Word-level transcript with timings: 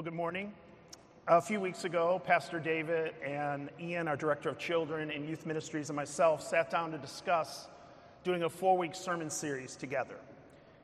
Well, 0.00 0.04
good 0.06 0.14
morning. 0.14 0.54
A 1.28 1.42
few 1.42 1.60
weeks 1.60 1.84
ago, 1.84 2.22
Pastor 2.24 2.58
David 2.58 3.12
and 3.22 3.68
Ian, 3.78 4.08
our 4.08 4.16
director 4.16 4.48
of 4.48 4.56
children 4.56 5.10
and 5.10 5.28
youth 5.28 5.44
ministries, 5.44 5.90
and 5.90 5.96
myself 5.96 6.40
sat 6.40 6.70
down 6.70 6.90
to 6.92 6.96
discuss 6.96 7.68
doing 8.24 8.44
a 8.44 8.48
four 8.48 8.78
week 8.78 8.94
sermon 8.94 9.28
series 9.28 9.76
together. 9.76 10.14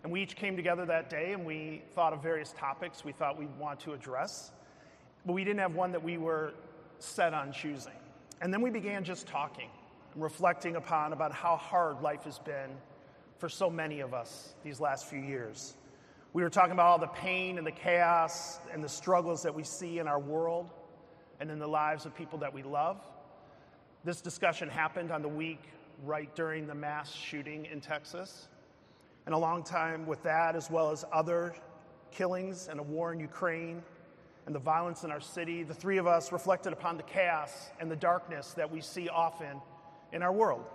And 0.02 0.12
we 0.12 0.20
each 0.20 0.36
came 0.36 0.54
together 0.54 0.84
that 0.84 1.08
day 1.08 1.32
and 1.32 1.46
we 1.46 1.80
thought 1.94 2.12
of 2.12 2.22
various 2.22 2.52
topics 2.58 3.06
we 3.06 3.12
thought 3.12 3.38
we'd 3.38 3.58
want 3.58 3.80
to 3.80 3.94
address, 3.94 4.52
but 5.24 5.32
we 5.32 5.44
didn't 5.44 5.60
have 5.60 5.74
one 5.74 5.92
that 5.92 6.04
we 6.04 6.18
were 6.18 6.52
set 6.98 7.32
on 7.32 7.52
choosing. 7.52 7.96
And 8.42 8.52
then 8.52 8.60
we 8.60 8.68
began 8.68 9.02
just 9.02 9.26
talking 9.26 9.70
and 10.12 10.22
reflecting 10.22 10.76
upon 10.76 11.14
about 11.14 11.32
how 11.32 11.56
hard 11.56 12.02
life 12.02 12.24
has 12.24 12.38
been 12.38 12.68
for 13.38 13.48
so 13.48 13.70
many 13.70 14.00
of 14.00 14.12
us 14.12 14.52
these 14.62 14.78
last 14.78 15.06
few 15.06 15.20
years. 15.20 15.72
We 16.36 16.42
were 16.42 16.50
talking 16.50 16.72
about 16.72 16.88
all 16.88 16.98
the 16.98 17.06
pain 17.06 17.56
and 17.56 17.66
the 17.66 17.72
chaos 17.72 18.58
and 18.70 18.84
the 18.84 18.90
struggles 18.90 19.42
that 19.44 19.54
we 19.54 19.62
see 19.62 20.00
in 20.00 20.06
our 20.06 20.18
world 20.18 20.68
and 21.40 21.50
in 21.50 21.58
the 21.58 21.66
lives 21.66 22.04
of 22.04 22.14
people 22.14 22.40
that 22.40 22.52
we 22.52 22.62
love. 22.62 23.00
This 24.04 24.20
discussion 24.20 24.68
happened 24.68 25.10
on 25.10 25.22
the 25.22 25.30
week 25.30 25.62
right 26.04 26.28
during 26.34 26.66
the 26.66 26.74
mass 26.74 27.10
shooting 27.10 27.64
in 27.64 27.80
Texas. 27.80 28.48
And 29.24 29.34
a 29.34 29.38
long 29.38 29.62
time 29.62 30.04
with 30.04 30.22
that, 30.24 30.56
as 30.56 30.70
well 30.70 30.90
as 30.90 31.06
other 31.10 31.54
killings 32.10 32.68
and 32.68 32.80
a 32.80 32.82
war 32.82 33.14
in 33.14 33.18
Ukraine 33.18 33.82
and 34.44 34.54
the 34.54 34.58
violence 34.58 35.04
in 35.04 35.10
our 35.10 35.22
city, 35.22 35.62
the 35.62 35.72
three 35.72 35.96
of 35.96 36.06
us 36.06 36.32
reflected 36.32 36.74
upon 36.74 36.98
the 36.98 37.02
chaos 37.04 37.70
and 37.80 37.90
the 37.90 37.96
darkness 37.96 38.52
that 38.58 38.70
we 38.70 38.82
see 38.82 39.08
often 39.08 39.62
in 40.12 40.22
our 40.22 40.34
world. 40.34 40.66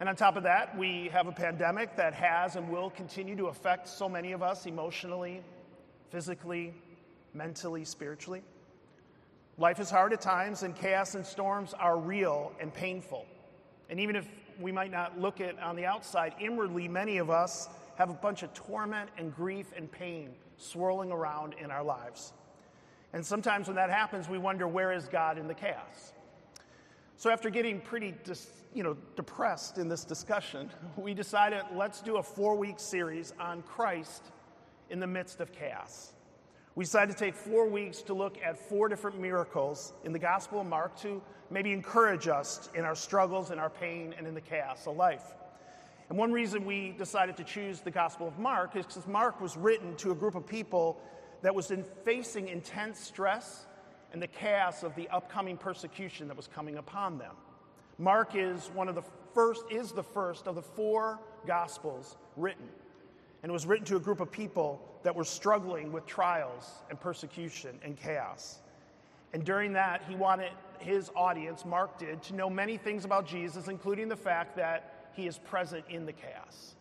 And 0.00 0.08
on 0.08 0.16
top 0.16 0.36
of 0.36 0.42
that, 0.42 0.76
we 0.76 1.08
have 1.12 1.28
a 1.28 1.32
pandemic 1.32 1.96
that 1.96 2.14
has 2.14 2.56
and 2.56 2.68
will 2.68 2.90
continue 2.90 3.36
to 3.36 3.46
affect 3.46 3.88
so 3.88 4.08
many 4.08 4.32
of 4.32 4.42
us 4.42 4.66
emotionally, 4.66 5.42
physically, 6.10 6.74
mentally, 7.34 7.84
spiritually. 7.84 8.42
Life 9.58 9.78
is 9.78 9.90
hard 9.90 10.12
at 10.12 10.20
times, 10.20 10.62
and 10.62 10.74
chaos 10.74 11.14
and 11.14 11.24
storms 11.24 11.74
are 11.74 11.98
real 11.98 12.52
and 12.60 12.72
painful. 12.72 13.26
And 13.90 14.00
even 14.00 14.16
if 14.16 14.26
we 14.60 14.72
might 14.72 14.90
not 14.90 15.20
look 15.20 15.40
at 15.40 15.58
on 15.60 15.76
the 15.76 15.84
outside, 15.84 16.34
inwardly, 16.40 16.88
many 16.88 17.18
of 17.18 17.30
us 17.30 17.68
have 17.96 18.10
a 18.10 18.14
bunch 18.14 18.42
of 18.42 18.52
torment 18.54 19.10
and 19.18 19.34
grief 19.34 19.72
and 19.76 19.90
pain 19.90 20.30
swirling 20.56 21.12
around 21.12 21.54
in 21.60 21.70
our 21.70 21.82
lives. 21.82 22.32
And 23.12 23.24
sometimes 23.24 23.66
when 23.66 23.76
that 23.76 23.90
happens, 23.90 24.28
we 24.28 24.38
wonder 24.38 24.66
where 24.66 24.92
is 24.92 25.06
God 25.06 25.36
in 25.36 25.46
the 25.46 25.54
chaos? 25.54 26.12
So 27.16 27.30
after 27.30 27.50
getting 27.50 27.80
pretty 27.80 28.14
dis, 28.24 28.48
you 28.74 28.82
know, 28.82 28.96
depressed 29.16 29.78
in 29.78 29.88
this 29.88 30.04
discussion, 30.04 30.70
we 30.96 31.14
decided 31.14 31.62
let's 31.74 32.00
do 32.00 32.16
a 32.16 32.22
four 32.22 32.56
week 32.56 32.78
series 32.78 33.32
on 33.38 33.62
Christ 33.62 34.24
in 34.90 35.00
the 35.00 35.06
midst 35.06 35.40
of 35.40 35.52
chaos. 35.52 36.12
We 36.74 36.84
decided 36.84 37.16
to 37.16 37.18
take 37.18 37.34
four 37.34 37.68
weeks 37.68 38.00
to 38.02 38.14
look 38.14 38.38
at 38.42 38.58
four 38.58 38.88
different 38.88 39.20
miracles 39.20 39.92
in 40.04 40.12
the 40.12 40.18
Gospel 40.18 40.62
of 40.62 40.66
Mark 40.66 40.96
to 41.00 41.20
maybe 41.50 41.72
encourage 41.72 42.28
us 42.28 42.70
in 42.74 42.84
our 42.84 42.94
struggles, 42.94 43.50
in 43.50 43.58
our 43.58 43.68
pain, 43.68 44.14
and 44.16 44.26
in 44.26 44.34
the 44.34 44.40
chaos 44.40 44.86
of 44.86 44.96
life. 44.96 45.34
And 46.08 46.18
one 46.18 46.32
reason 46.32 46.64
we 46.64 46.94
decided 46.96 47.36
to 47.36 47.44
choose 47.44 47.80
the 47.80 47.90
Gospel 47.90 48.26
of 48.26 48.38
Mark 48.38 48.74
is 48.74 48.86
because 48.86 49.06
Mark 49.06 49.40
was 49.40 49.56
written 49.56 49.94
to 49.96 50.12
a 50.12 50.14
group 50.14 50.34
of 50.34 50.46
people 50.46 50.98
that 51.42 51.54
was 51.54 51.70
in 51.70 51.84
facing 52.04 52.48
intense 52.48 52.98
stress 52.98 53.66
and 54.12 54.22
the 54.22 54.26
chaos 54.26 54.82
of 54.82 54.94
the 54.94 55.08
upcoming 55.08 55.56
persecution 55.56 56.28
that 56.28 56.36
was 56.36 56.48
coming 56.48 56.76
upon 56.76 57.18
them. 57.18 57.34
Mark 58.02 58.32
is 58.34 58.68
one 58.74 58.88
of 58.88 58.96
the 58.96 59.04
first, 59.32 59.62
is 59.70 59.92
the 59.92 60.02
first 60.02 60.48
of 60.48 60.56
the 60.56 60.62
four 60.62 61.20
gospels 61.46 62.16
written. 62.36 62.68
And 63.42 63.50
it 63.50 63.52
was 63.52 63.64
written 63.64 63.86
to 63.86 63.96
a 63.96 64.00
group 64.00 64.18
of 64.18 64.32
people 64.32 64.82
that 65.04 65.14
were 65.14 65.22
struggling 65.22 65.92
with 65.92 66.04
trials 66.04 66.68
and 66.90 67.00
persecution 67.00 67.78
and 67.84 67.96
chaos. 67.96 68.58
And 69.32 69.44
during 69.44 69.72
that, 69.74 70.02
he 70.08 70.16
wanted 70.16 70.50
his 70.80 71.12
audience, 71.14 71.64
Mark 71.64 71.96
did, 71.96 72.20
to 72.24 72.34
know 72.34 72.50
many 72.50 72.76
things 72.76 73.04
about 73.04 73.24
Jesus, 73.24 73.68
including 73.68 74.08
the 74.08 74.16
fact 74.16 74.56
that 74.56 75.10
he 75.12 75.28
is 75.28 75.38
present 75.38 75.84
in 75.88 76.04
the 76.04 76.12
chaos. 76.12 76.74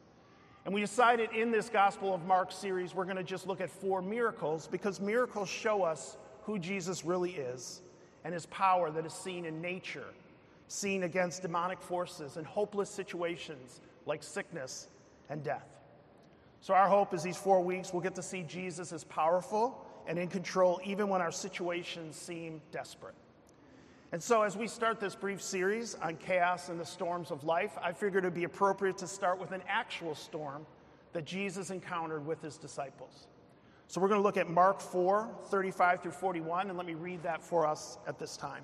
And 0.65 0.73
we 0.73 0.81
decided 0.81 1.31
in 1.33 1.51
this 1.51 1.69
Gospel 1.69 2.15
of 2.15 2.25
Mark 2.25 2.51
series, 2.51 2.95
we're 2.95 3.05
going 3.05 3.17
to 3.17 3.23
just 3.23 3.45
look 3.45 3.61
at 3.61 3.69
four 3.69 4.01
miracles 4.01 4.67
because 4.67 4.99
miracles 4.99 5.49
show 5.49 5.83
us 5.83 6.17
who 6.45 6.57
Jesus 6.57 7.05
really 7.05 7.33
is 7.33 7.83
and 8.23 8.33
his 8.33 8.47
power 8.47 8.89
that 8.89 9.05
is 9.05 9.13
seen 9.13 9.45
in 9.45 9.61
nature, 9.61 10.07
seen 10.71 11.03
against 11.03 11.41
demonic 11.41 11.81
forces 11.81 12.37
and 12.37 12.47
hopeless 12.47 12.89
situations 12.89 13.81
like 14.05 14.23
sickness 14.23 14.87
and 15.29 15.43
death. 15.43 15.77
So, 16.61 16.73
our 16.73 16.87
hope 16.87 17.13
is 17.13 17.23
these 17.23 17.37
four 17.37 17.61
weeks 17.61 17.91
we'll 17.91 18.01
get 18.01 18.15
to 18.15 18.23
see 18.23 18.43
Jesus 18.43 18.93
as 18.93 19.03
powerful 19.03 19.85
and 20.07 20.17
in 20.17 20.27
control 20.27 20.79
even 20.83 21.09
when 21.09 21.21
our 21.21 21.31
situations 21.31 22.15
seem 22.15 22.61
desperate. 22.71 23.15
And 24.13 24.21
so, 24.21 24.43
as 24.43 24.55
we 24.55 24.67
start 24.67 24.99
this 24.99 25.13
brief 25.15 25.41
series 25.41 25.95
on 25.95 26.15
chaos 26.15 26.69
and 26.69 26.79
the 26.79 26.85
storms 26.85 27.31
of 27.31 27.43
life, 27.43 27.77
I 27.81 27.91
figured 27.91 28.23
it 28.23 28.27
would 28.27 28.33
be 28.33 28.45
appropriate 28.45 28.97
to 28.99 29.07
start 29.07 29.39
with 29.39 29.51
an 29.51 29.63
actual 29.67 30.15
storm 30.15 30.65
that 31.13 31.25
Jesus 31.25 31.69
encountered 31.69 32.25
with 32.25 32.41
his 32.41 32.57
disciples. 32.57 33.27
So 33.87 33.99
we're 33.99 34.07
going 34.07 34.19
to 34.19 34.23
look 34.23 34.37
at 34.37 34.49
Mark 34.49 34.79
4, 34.79 35.29
35 35.49 36.01
through 36.01 36.11
41, 36.11 36.69
and 36.69 36.77
let 36.77 36.87
me 36.87 36.93
read 36.93 37.23
that 37.23 37.43
for 37.43 37.67
us 37.67 37.97
at 38.07 38.17
this 38.17 38.37
time. 38.37 38.63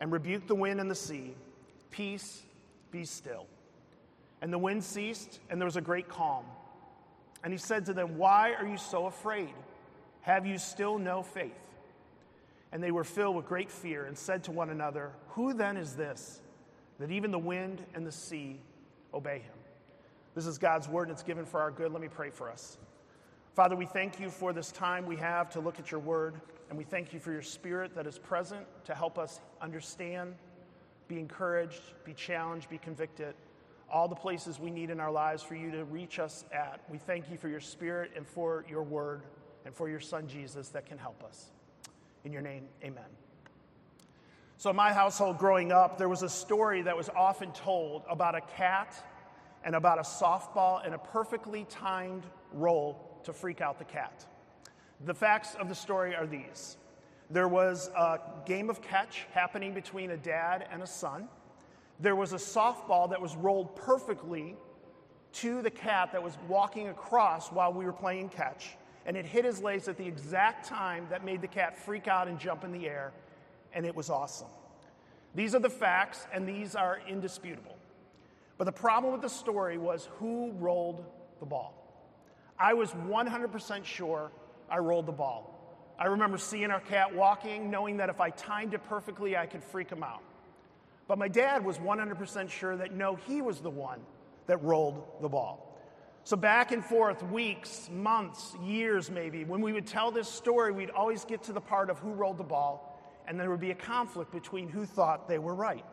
and 0.00 0.12
rebuked 0.12 0.48
the 0.48 0.54
wind 0.54 0.80
and 0.80 0.90
the 0.90 0.94
sea. 0.94 1.34
Peace, 1.90 2.42
be 2.90 3.04
still. 3.04 3.46
And 4.42 4.52
the 4.52 4.58
wind 4.58 4.84
ceased, 4.84 5.40
and 5.50 5.60
there 5.60 5.66
was 5.66 5.76
a 5.76 5.80
great 5.80 6.08
calm. 6.08 6.44
And 7.42 7.52
he 7.52 7.58
said 7.58 7.86
to 7.86 7.92
them, 7.92 8.18
Why 8.18 8.54
are 8.54 8.66
you 8.66 8.76
so 8.76 9.06
afraid? 9.06 9.54
Have 10.22 10.46
you 10.46 10.58
still 10.58 10.98
no 10.98 11.22
faith? 11.22 11.52
And 12.72 12.82
they 12.82 12.90
were 12.90 13.04
filled 13.04 13.36
with 13.36 13.46
great 13.46 13.70
fear 13.70 14.04
and 14.04 14.18
said 14.18 14.44
to 14.44 14.52
one 14.52 14.70
another, 14.70 15.12
Who 15.30 15.54
then 15.54 15.76
is 15.76 15.94
this, 15.94 16.40
that 16.98 17.10
even 17.10 17.30
the 17.30 17.38
wind 17.38 17.82
and 17.94 18.06
the 18.06 18.12
sea 18.12 18.58
obey 19.14 19.38
him? 19.38 19.54
This 20.34 20.46
is 20.46 20.58
God's 20.58 20.88
word 20.88 21.08
and 21.08 21.12
it's 21.12 21.22
given 21.22 21.46
for 21.46 21.60
our 21.60 21.70
good. 21.70 21.92
Let 21.92 22.02
me 22.02 22.08
pray 22.08 22.30
for 22.30 22.50
us. 22.50 22.76
Father, 23.54 23.74
we 23.74 23.86
thank 23.86 24.20
you 24.20 24.28
for 24.28 24.52
this 24.52 24.70
time 24.70 25.06
we 25.06 25.16
have 25.16 25.48
to 25.50 25.60
look 25.60 25.78
at 25.78 25.90
your 25.90 26.00
word, 26.00 26.34
and 26.68 26.76
we 26.76 26.84
thank 26.84 27.12
you 27.12 27.20
for 27.20 27.32
your 27.32 27.42
spirit 27.42 27.94
that 27.94 28.06
is 28.06 28.18
present 28.18 28.66
to 28.84 28.94
help 28.94 29.18
us 29.18 29.40
understand, 29.60 30.34
be 31.08 31.18
encouraged, 31.18 31.82
be 32.04 32.12
challenged, 32.12 32.68
be 32.68 32.78
convicted, 32.78 33.34
all 33.90 34.08
the 34.08 34.16
places 34.16 34.58
we 34.58 34.70
need 34.70 34.90
in 34.90 34.98
our 34.98 35.12
lives 35.12 35.42
for 35.42 35.54
you 35.54 35.70
to 35.70 35.84
reach 35.84 36.18
us 36.18 36.44
at. 36.52 36.80
We 36.90 36.98
thank 36.98 37.30
you 37.30 37.36
for 37.36 37.48
your 37.48 37.60
spirit 37.60 38.10
and 38.16 38.26
for 38.26 38.64
your 38.68 38.82
word 38.82 39.22
and 39.64 39.74
for 39.74 39.88
your 39.88 40.00
son 40.00 40.26
Jesus 40.26 40.68
that 40.70 40.86
can 40.86 40.98
help 40.98 41.22
us. 41.22 41.50
In 42.24 42.32
your 42.32 42.42
name, 42.42 42.64
amen. 42.82 43.04
So, 44.58 44.70
in 44.70 44.76
my 44.76 44.92
household 44.92 45.38
growing 45.38 45.70
up, 45.70 45.98
there 45.98 46.08
was 46.08 46.22
a 46.22 46.28
story 46.28 46.82
that 46.82 46.96
was 46.96 47.10
often 47.10 47.52
told 47.52 48.02
about 48.08 48.34
a 48.34 48.40
cat 48.40 48.96
and 49.64 49.74
about 49.74 49.98
a 49.98 50.02
softball 50.02 50.84
and 50.84 50.94
a 50.94 50.98
perfectly 50.98 51.66
timed 51.68 52.24
roll 52.52 53.20
to 53.24 53.32
freak 53.32 53.60
out 53.60 53.78
the 53.78 53.84
cat. 53.84 54.24
The 55.04 55.14
facts 55.14 55.54
of 55.54 55.68
the 55.68 55.74
story 55.74 56.14
are 56.14 56.26
these 56.26 56.76
there 57.28 57.48
was 57.48 57.88
a 57.96 58.20
game 58.46 58.70
of 58.70 58.80
catch 58.80 59.26
happening 59.32 59.74
between 59.74 60.12
a 60.12 60.16
dad 60.16 60.68
and 60.70 60.82
a 60.82 60.86
son. 60.86 61.28
There 61.98 62.14
was 62.14 62.32
a 62.32 62.36
softball 62.36 63.10
that 63.10 63.20
was 63.20 63.34
rolled 63.36 63.74
perfectly 63.74 64.54
to 65.34 65.60
the 65.60 65.70
cat 65.70 66.12
that 66.12 66.22
was 66.22 66.38
walking 66.48 66.88
across 66.88 67.50
while 67.50 67.72
we 67.72 67.84
were 67.84 67.92
playing 67.92 68.28
catch, 68.28 68.76
and 69.06 69.16
it 69.16 69.26
hit 69.26 69.44
his 69.44 69.60
legs 69.60 69.88
at 69.88 69.96
the 69.96 70.06
exact 70.06 70.66
time 70.66 71.06
that 71.10 71.24
made 71.24 71.42
the 71.42 71.48
cat 71.48 71.76
freak 71.76 72.06
out 72.06 72.28
and 72.28 72.38
jump 72.38 72.64
in 72.64 72.72
the 72.72 72.88
air, 72.88 73.12
and 73.72 73.84
it 73.84 73.94
was 73.94 74.08
awesome. 74.08 74.48
These 75.34 75.54
are 75.54 75.60
the 75.60 75.70
facts, 75.70 76.26
and 76.32 76.48
these 76.48 76.76
are 76.76 77.00
indisputable. 77.08 77.76
But 78.56 78.64
the 78.64 78.72
problem 78.72 79.12
with 79.12 79.20
the 79.20 79.28
story 79.28 79.78
was 79.78 80.08
who 80.18 80.52
rolled 80.52 81.04
the 81.40 81.46
ball. 81.46 81.74
I 82.58 82.72
was 82.72 82.92
100% 82.92 83.84
sure 83.84 84.30
I 84.70 84.78
rolled 84.78 85.06
the 85.06 85.12
ball. 85.12 85.52
I 85.98 86.06
remember 86.06 86.36
seeing 86.36 86.70
our 86.70 86.80
cat 86.80 87.14
walking, 87.14 87.70
knowing 87.70 87.96
that 87.98 88.10
if 88.10 88.20
I 88.20 88.30
timed 88.30 88.74
it 88.74 88.84
perfectly, 88.84 89.36
I 89.36 89.46
could 89.46 89.64
freak 89.64 89.90
him 89.90 90.02
out. 90.02 90.22
But 91.08 91.18
my 91.18 91.28
dad 91.28 91.64
was 91.64 91.78
100% 91.78 92.50
sure 92.50 92.76
that 92.76 92.92
no, 92.92 93.14
he 93.14 93.40
was 93.40 93.60
the 93.60 93.70
one 93.70 94.00
that 94.46 94.62
rolled 94.62 95.02
the 95.20 95.28
ball. 95.28 95.62
So, 96.24 96.36
back 96.36 96.72
and 96.72 96.84
forth, 96.84 97.22
weeks, 97.22 97.88
months, 97.92 98.56
years 98.60 99.10
maybe, 99.10 99.44
when 99.44 99.60
we 99.60 99.72
would 99.72 99.86
tell 99.86 100.10
this 100.10 100.28
story, 100.28 100.72
we'd 100.72 100.90
always 100.90 101.24
get 101.24 101.44
to 101.44 101.52
the 101.52 101.60
part 101.60 101.88
of 101.88 102.00
who 102.00 102.10
rolled 102.10 102.38
the 102.38 102.44
ball, 102.44 103.00
and 103.28 103.38
there 103.38 103.48
would 103.48 103.60
be 103.60 103.70
a 103.70 103.76
conflict 103.76 104.32
between 104.32 104.68
who 104.68 104.84
thought 104.84 105.28
they 105.28 105.38
were 105.38 105.54
right. 105.54 105.84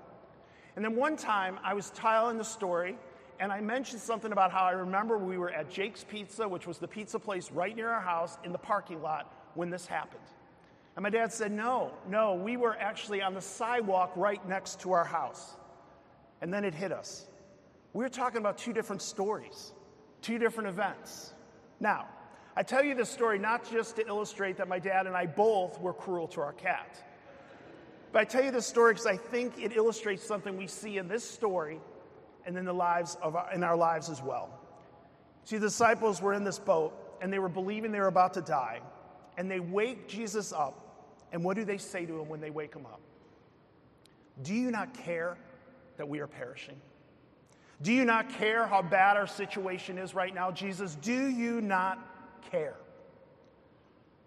And 0.75 0.83
then 0.83 0.95
one 0.95 1.17
time, 1.17 1.59
I 1.63 1.75
was 1.75 1.91
telling 1.91 2.39
the 2.39 2.43
story, 2.43 2.97
and 3.43 3.51
I 3.51 3.59
mentioned 3.59 4.01
something 4.01 4.31
about 4.31 4.53
how 4.53 4.63
I 4.63 4.71
remember 4.71 5.17
we 5.17 5.37
were 5.37 5.51
at 5.51 5.69
Jake's 5.69 6.05
Pizza, 6.05 6.47
which 6.47 6.65
was 6.65 6.77
the 6.77 6.87
pizza 6.87 7.19
place 7.19 7.51
right 7.51 7.75
near 7.75 7.89
our 7.89 7.99
house, 7.99 8.37
in 8.45 8.53
the 8.53 8.57
parking 8.57 9.01
lot 9.01 9.33
when 9.53 9.69
this 9.69 9.85
happened. 9.85 10.23
And 10.95 11.03
my 11.03 11.09
dad 11.09 11.33
said, 11.33 11.51
No, 11.51 11.91
no, 12.07 12.35
we 12.35 12.55
were 12.55 12.73
actually 12.79 13.21
on 13.21 13.33
the 13.33 13.41
sidewalk 13.41 14.13
right 14.15 14.39
next 14.47 14.79
to 14.79 14.93
our 14.93 15.03
house. 15.03 15.57
And 16.39 16.53
then 16.53 16.63
it 16.63 16.73
hit 16.73 16.93
us. 16.93 17.25
We 17.91 18.05
were 18.05 18.09
talking 18.09 18.37
about 18.37 18.57
two 18.57 18.71
different 18.71 19.01
stories 19.01 19.73
two 20.21 20.37
different 20.37 20.69
events. 20.69 21.33
Now, 21.81 22.07
I 22.55 22.63
tell 22.63 22.81
you 22.81 22.95
this 22.95 23.09
story 23.09 23.39
not 23.39 23.69
just 23.69 23.97
to 23.97 24.07
illustrate 24.07 24.55
that 24.55 24.69
my 24.69 24.79
dad 24.79 25.05
and 25.05 25.17
I 25.17 25.25
both 25.25 25.81
were 25.81 25.91
cruel 25.91 26.29
to 26.29 26.39
our 26.39 26.53
cat, 26.53 26.97
but 28.13 28.21
I 28.21 28.23
tell 28.23 28.45
you 28.45 28.51
this 28.51 28.67
story 28.67 28.93
because 28.93 29.05
I 29.05 29.17
think 29.17 29.61
it 29.61 29.75
illustrates 29.75 30.23
something 30.25 30.55
we 30.55 30.67
see 30.67 30.97
in 30.97 31.09
this 31.09 31.29
story 31.29 31.81
and 32.45 32.57
in 32.57 32.65
the 32.65 32.73
lives 32.73 33.17
of 33.21 33.35
our, 33.35 33.51
in 33.53 33.63
our 33.63 33.75
lives 33.75 34.09
as 34.09 34.21
well. 34.21 34.49
See, 35.45 35.57
the 35.57 35.67
disciples 35.67 36.21
were 36.21 36.33
in 36.33 36.43
this 36.43 36.59
boat 36.59 36.93
and 37.21 37.31
they 37.31 37.39
were 37.39 37.49
believing 37.49 37.91
they 37.91 37.99
were 37.99 38.07
about 38.07 38.33
to 38.33 38.41
die, 38.41 38.81
and 39.37 39.49
they 39.49 39.61
wake 39.61 40.09
Jesus 40.09 40.51
up. 40.51 40.79
And 41.31 41.41
what 41.41 41.55
do 41.55 41.63
they 41.63 41.77
say 41.77 42.05
to 42.05 42.19
him 42.19 42.27
when 42.27 42.41
they 42.41 42.49
wake 42.49 42.75
him 42.75 42.85
up? 42.85 42.99
Do 44.43 44.53
you 44.53 44.71
not 44.71 44.93
care 44.93 45.37
that 45.95 46.07
we 46.07 46.19
are 46.19 46.27
perishing? 46.27 46.75
Do 47.81 47.93
you 47.93 48.03
not 48.03 48.29
care 48.29 48.67
how 48.67 48.81
bad 48.81 49.15
our 49.15 49.25
situation 49.25 49.97
is 49.97 50.13
right 50.13 50.35
now, 50.35 50.51
Jesus? 50.51 50.95
Do 50.95 51.27
you 51.27 51.61
not 51.61 51.97
care? 52.51 52.75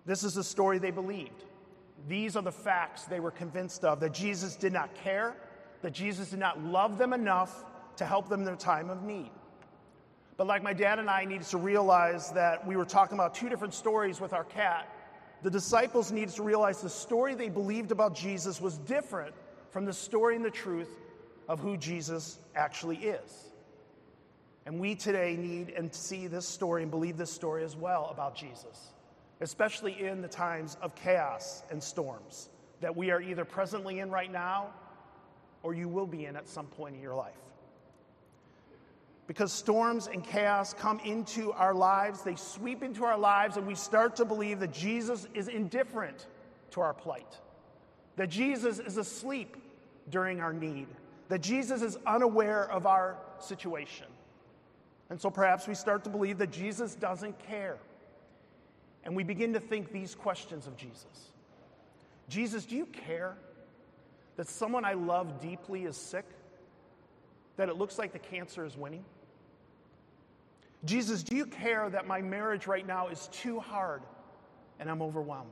This 0.07 0.25
is 0.25 0.35
the 0.35 0.45
story 0.45 0.79
they 0.79 0.91
believed. 0.91 1.45
These 2.09 2.35
are 2.35 2.43
the 2.43 2.53
facts 2.53 3.05
they 3.05 3.21
were 3.21 3.31
convinced 3.31 3.85
of 3.85 4.01
that 4.01 4.15
Jesus 4.15 4.57
did 4.57 4.73
not 4.73 4.95
care, 4.95 5.35
that 5.83 5.93
Jesus 5.93 6.31
did 6.31 6.39
not 6.39 6.63
love 6.63 6.97
them 6.97 7.13
enough 7.13 7.65
to 7.97 8.07
help 8.07 8.29
them 8.29 8.41
in 8.41 8.47
their 8.47 8.57
time 8.57 8.91
of 8.91 9.03
need. 9.03 9.31
But 10.37 10.47
like 10.47 10.63
my 10.63 10.73
dad 10.73 10.99
and 10.99 11.09
I 11.09 11.25
needed 11.25 11.47
to 11.49 11.57
realize 11.57 12.31
that 12.33 12.67
we 12.67 12.77
were 12.77 12.85
talking 12.85 13.17
about 13.17 13.35
two 13.35 13.49
different 13.49 13.75
stories 13.75 14.21
with 14.21 14.33
our 14.33 14.45
cat, 14.45 14.89
the 15.43 15.51
disciples 15.51 16.13
needed 16.13 16.35
to 16.35 16.43
realize 16.43 16.83
the 16.83 16.91
story 16.91 17.35
they 17.35 17.49
believed 17.49 17.91
about 17.91 18.15
Jesus 18.15 18.61
was 18.61 18.79
different 18.79 19.35
from 19.71 19.85
the 19.85 19.93
story 19.93 20.37
and 20.37 20.45
the 20.45 20.51
truth 20.51 20.91
of 21.49 21.61
who 21.61 21.77
Jesus 21.77 22.39
actually 22.55 22.97
is. 22.99 23.51
And 24.67 24.81
we 24.81 24.95
today 24.95 25.37
need 25.37 25.71
and 25.71 25.95
see 25.95 26.27
this 26.27 26.47
story 26.47 26.83
and 26.83 26.91
believe 26.91 27.17
this 27.17 27.31
story 27.31 27.63
as 27.63 27.77
well 27.77 28.09
about 28.11 28.35
Jesus, 28.35 28.93
especially 29.41 30.05
in 30.05 30.21
the 30.21 30.29
times 30.29 30.77
of 30.83 30.95
chaos 30.97 31.63
and 31.71 31.83
storms 31.83 32.49
that 32.81 32.95
we 32.95 33.11
are 33.11 33.21
either 33.21 33.45
presently 33.45 34.01
in 34.01 34.11
right 34.11 34.31
now 34.31 34.69
or 35.63 35.73
you 35.73 35.89
will 35.89 36.07
be 36.07 36.27
in 36.27 36.37
at 36.37 36.49
some 36.49 36.67
point 36.67 36.95
in 36.95 37.01
your 37.01 37.15
life. 37.15 37.35
Because 39.27 39.53
storms 39.53 40.07
and 40.07 40.23
chaos 40.23 40.73
come 40.73 41.01
into 41.01 41.53
our 41.53 41.75
lives, 41.75 42.23
they 42.23 42.37
sweep 42.37 42.83
into 42.83 43.05
our 43.05 43.19
lives, 43.19 43.57
and 43.57 43.67
we 43.67 43.75
start 43.75 44.15
to 44.17 44.25
believe 44.25 44.61
that 44.61 44.73
Jesus 44.73 45.27
is 45.35 45.49
indifferent 45.49 46.27
to 46.71 46.81
our 46.81 46.95
plight, 46.95 47.39
that 48.17 48.29
Jesus 48.29 48.79
is 48.79 48.97
asleep 48.97 49.57
during 50.11 50.41
our 50.41 50.53
need 50.53 50.87
that 51.29 51.41
Jesus 51.41 51.83
is 51.83 51.99
unaware 52.07 52.71
of 52.71 52.87
our 52.87 53.17
situation. 53.39 54.07
And 55.11 55.21
so 55.21 55.31
perhaps 55.31 55.67
we 55.67 55.75
start 55.75 56.05
to 56.05 56.11
believe 56.11 56.39
that 56.39 56.51
Jesus 56.51 56.95
doesn't 56.95 57.39
care. 57.39 57.79
And 59.05 59.15
we 59.15 59.23
begin 59.23 59.53
to 59.53 59.61
think 59.61 59.93
these 59.93 60.15
questions 60.15 60.67
of 60.67 60.77
Jesus 60.77 61.31
Jesus, 62.29 62.65
do 62.65 62.75
you 62.75 62.87
care 62.87 63.37
that 64.37 64.49
someone 64.49 64.85
I 64.85 64.95
love 64.95 65.41
deeply 65.41 65.85
is 65.85 65.97
sick? 65.97 66.25
That 67.57 67.69
it 67.69 67.77
looks 67.77 67.99
like 67.99 68.13
the 68.13 68.19
cancer 68.19 68.67
is 68.67 68.77
winning? 68.77 69.05
Jesus, 70.85 71.23
do 71.23 71.35
you 71.35 71.47
care 71.47 71.89
that 71.91 72.07
my 72.07 72.21
marriage 72.21 72.67
right 72.67 72.87
now 72.87 73.09
is 73.09 73.29
too 73.33 73.59
hard 73.61 74.03
and 74.79 74.91
I'm 74.91 75.03
overwhelmed? 75.03 75.51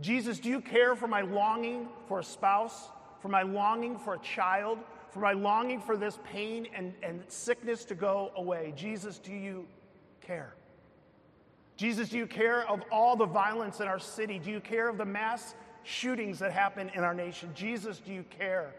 Jesus, 0.00 0.38
do 0.38 0.48
you 0.48 0.60
care 0.60 0.96
for 0.96 1.06
my 1.06 1.20
longing 1.20 1.88
for 2.08 2.18
a 2.18 2.24
spouse 2.24 2.88
for 3.22 3.28
my 3.28 3.42
longing 3.42 3.96
for 3.96 4.14
a 4.14 4.18
child, 4.18 4.78
for 5.12 5.20
my 5.20 5.32
longing 5.32 5.80
for 5.80 5.96
this 5.96 6.18
pain 6.24 6.66
and, 6.74 6.92
and 7.04 7.22
sickness 7.28 7.84
to 7.84 7.94
go 7.94 8.32
away. 8.34 8.74
Jesus, 8.76 9.18
do 9.18 9.32
you 9.32 9.64
care? 10.20 10.54
Jesus, 11.76 12.08
do 12.08 12.18
you 12.18 12.26
care 12.26 12.68
of 12.68 12.82
all 12.90 13.16
the 13.16 13.24
violence 13.26 13.78
in 13.80 13.86
our 13.86 14.00
city? 14.00 14.40
Do 14.40 14.50
you 14.50 14.60
care 14.60 14.88
of 14.88 14.98
the 14.98 15.04
mass 15.04 15.54
shootings 15.84 16.40
that 16.40 16.50
happen 16.50 16.90
in 16.94 17.04
our 17.04 17.14
nation? 17.14 17.50
Jesus, 17.54 17.98
do 17.98 18.12
you 18.12 18.24
care 18.24 18.74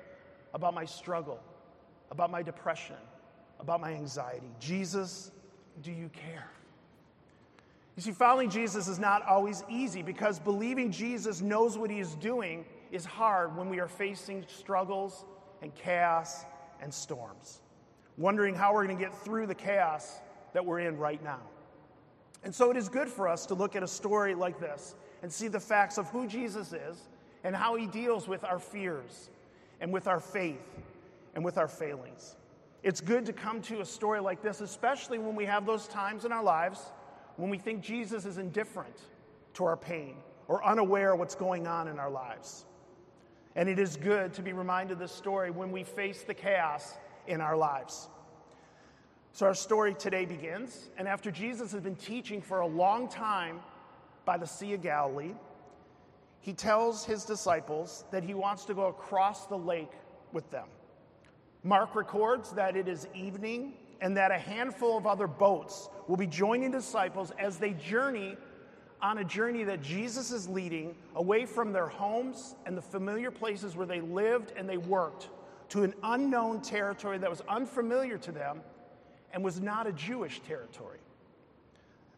about 0.53 0.73
my 0.73 0.85
struggle, 0.85 1.39
about 2.11 2.29
my 2.29 2.43
depression, 2.43 2.97
about 3.63 3.81
my 3.81 3.93
anxiety? 3.93 4.51
Jesus, 4.59 5.31
do 5.81 5.91
you 5.91 6.09
care? 6.09 6.51
You 7.95 8.03
see, 8.03 8.11
following 8.11 8.49
Jesus 8.49 8.87
is 8.87 8.99
not 8.99 9.25
always 9.25 9.63
easy 9.69 10.01
because 10.01 10.37
believing 10.37 10.91
Jesus 10.91 11.41
knows 11.41 11.77
what 11.77 11.89
he 11.89 11.99
is 11.99 12.15
doing 12.15 12.65
is 12.91 13.05
hard 13.05 13.55
when 13.55 13.69
we 13.69 13.79
are 13.79 13.87
facing 13.87 14.45
struggles 14.47 15.25
and 15.61 15.73
chaos 15.75 16.45
and 16.81 16.93
storms, 16.93 17.61
wondering 18.17 18.53
how 18.53 18.73
we're 18.73 18.85
going 18.85 18.97
to 18.97 19.03
get 19.03 19.17
through 19.23 19.47
the 19.47 19.55
chaos 19.55 20.19
that 20.53 20.65
we're 20.65 20.79
in 20.79 20.97
right 20.97 21.23
now. 21.23 21.39
And 22.43 22.53
so 22.53 22.69
it 22.69 22.77
is 22.77 22.89
good 22.89 23.07
for 23.07 23.29
us 23.29 23.45
to 23.45 23.53
look 23.53 23.75
at 23.75 23.83
a 23.83 23.87
story 23.87 24.35
like 24.35 24.59
this 24.59 24.95
and 25.21 25.31
see 25.31 25.47
the 25.47 25.59
facts 25.59 25.97
of 25.97 26.09
who 26.09 26.27
Jesus 26.27 26.73
is 26.73 27.07
and 27.45 27.55
how 27.55 27.75
he 27.75 27.87
deals 27.87 28.27
with 28.27 28.43
our 28.43 28.59
fears 28.59 29.29
and 29.79 29.93
with 29.93 30.07
our 30.07 30.19
faith 30.19 30.81
and 31.35 31.45
with 31.45 31.57
our 31.57 31.69
failings. 31.69 32.35
It's 32.83 32.99
good 32.99 33.25
to 33.27 33.33
come 33.33 33.61
to 33.63 33.79
a 33.79 33.85
story 33.85 34.19
like 34.19 34.41
this, 34.41 34.59
especially 34.59 35.17
when 35.17 35.35
we 35.35 35.45
have 35.45 35.65
those 35.65 35.87
times 35.87 36.25
in 36.25 36.33
our 36.33 36.43
lives 36.43 36.79
when 37.37 37.49
we 37.49 37.57
think 37.57 37.81
Jesus 37.81 38.25
is 38.25 38.37
indifferent 38.37 38.95
to 39.53 39.65
our 39.65 39.77
pain 39.77 40.17
or 40.47 40.63
unaware 40.65 41.13
of 41.13 41.19
what's 41.19 41.35
going 41.35 41.65
on 41.65 41.87
in 41.87 41.97
our 41.97 42.09
lives. 42.09 42.65
And 43.55 43.69
it 43.69 43.79
is 43.79 43.95
good 43.95 44.33
to 44.33 44.41
be 44.41 44.51
reminded 44.51 44.93
of 44.93 44.99
this 44.99 45.11
story 45.11 45.49
when 45.49 45.71
we 45.71 45.83
face 45.83 46.23
the 46.23 46.33
chaos 46.33 46.95
in 47.27 47.39
our 47.39 47.55
lives. 47.55 48.09
So, 49.31 49.47
our 49.47 49.55
story 49.55 49.95
today 49.95 50.25
begins, 50.25 50.89
and 50.97 51.07
after 51.07 51.31
Jesus 51.31 51.71
has 51.71 51.81
been 51.81 51.95
teaching 51.95 52.41
for 52.41 52.59
a 52.59 52.67
long 52.67 53.07
time 53.07 53.61
by 54.25 54.37
the 54.37 54.45
Sea 54.45 54.73
of 54.73 54.83
Galilee, 54.83 55.33
he 56.39 56.53
tells 56.53 57.05
his 57.05 57.23
disciples 57.23 58.05
that 58.11 58.23
he 58.23 58.33
wants 58.33 58.65
to 58.65 58.73
go 58.73 58.87
across 58.87 59.47
the 59.47 59.57
lake 59.57 59.91
with 60.33 60.49
them. 60.51 60.67
Mark 61.63 61.95
records 61.95 62.51
that 62.51 62.75
it 62.75 62.87
is 62.87 63.07
evening 63.15 63.73
and 64.01 64.17
that 64.17 64.31
a 64.31 64.37
handful 64.37 64.97
of 64.97 65.07
other 65.07 65.27
boats 65.27 65.89
will 66.07 66.17
be 66.17 66.27
joining 66.27 66.71
disciples 66.71 67.31
as 67.39 67.57
they 67.57 67.71
journey 67.71 68.35
on 69.01 69.17
a 69.17 69.23
journey 69.23 69.63
that 69.63 69.81
Jesus 69.81 70.31
is 70.31 70.47
leading 70.47 70.95
away 71.15 71.45
from 71.45 71.73
their 71.73 71.87
homes 71.87 72.55
and 72.65 72.77
the 72.77 72.81
familiar 72.81 73.31
places 73.31 73.75
where 73.75 73.85
they 73.85 74.01
lived 74.01 74.53
and 74.55 74.67
they 74.67 74.77
worked 74.77 75.29
to 75.69 75.83
an 75.83 75.93
unknown 76.03 76.61
territory 76.61 77.17
that 77.17 77.29
was 77.29 77.41
unfamiliar 77.49 78.17
to 78.17 78.31
them 78.31 78.61
and 79.33 79.43
was 79.43 79.59
not 79.59 79.87
a 79.87 79.91
Jewish 79.91 80.41
territory. 80.41 80.99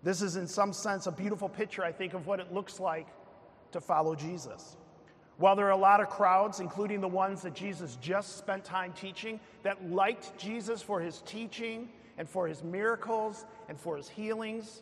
This 0.04 0.22
is, 0.22 0.36
in 0.36 0.48
some 0.48 0.74
sense, 0.74 1.08
a 1.08 1.12
beautiful 1.12 1.50
picture, 1.50 1.84
I 1.84 1.92
think, 1.92 2.14
of 2.14 2.28
what 2.28 2.40
it 2.40 2.54
looks 2.54 2.80
like 2.80 3.08
to 3.72 3.82
follow 3.82 4.14
Jesus. 4.14 4.78
While 5.38 5.56
there 5.56 5.68
are 5.68 5.72
a 5.72 5.78
lot 5.78 6.00
of 6.00 6.10
crowds, 6.10 6.60
including 6.60 7.02
the 7.02 7.08
ones 7.08 7.42
that 7.42 7.54
Jesus 7.54 7.98
just 8.02 8.38
spent 8.38 8.64
time 8.64 8.94
teaching, 8.94 9.40
that 9.64 9.92
liked 9.92 10.38
Jesus 10.38 10.82
for 10.82 11.02
his 11.02 11.22
teaching 11.26 11.90
and 12.18 12.30
for 12.30 12.48
his 12.48 12.64
miracles 12.64 13.46
and 13.68 13.78
for 13.78 13.98
his 13.98 14.08
healings, 14.08 14.82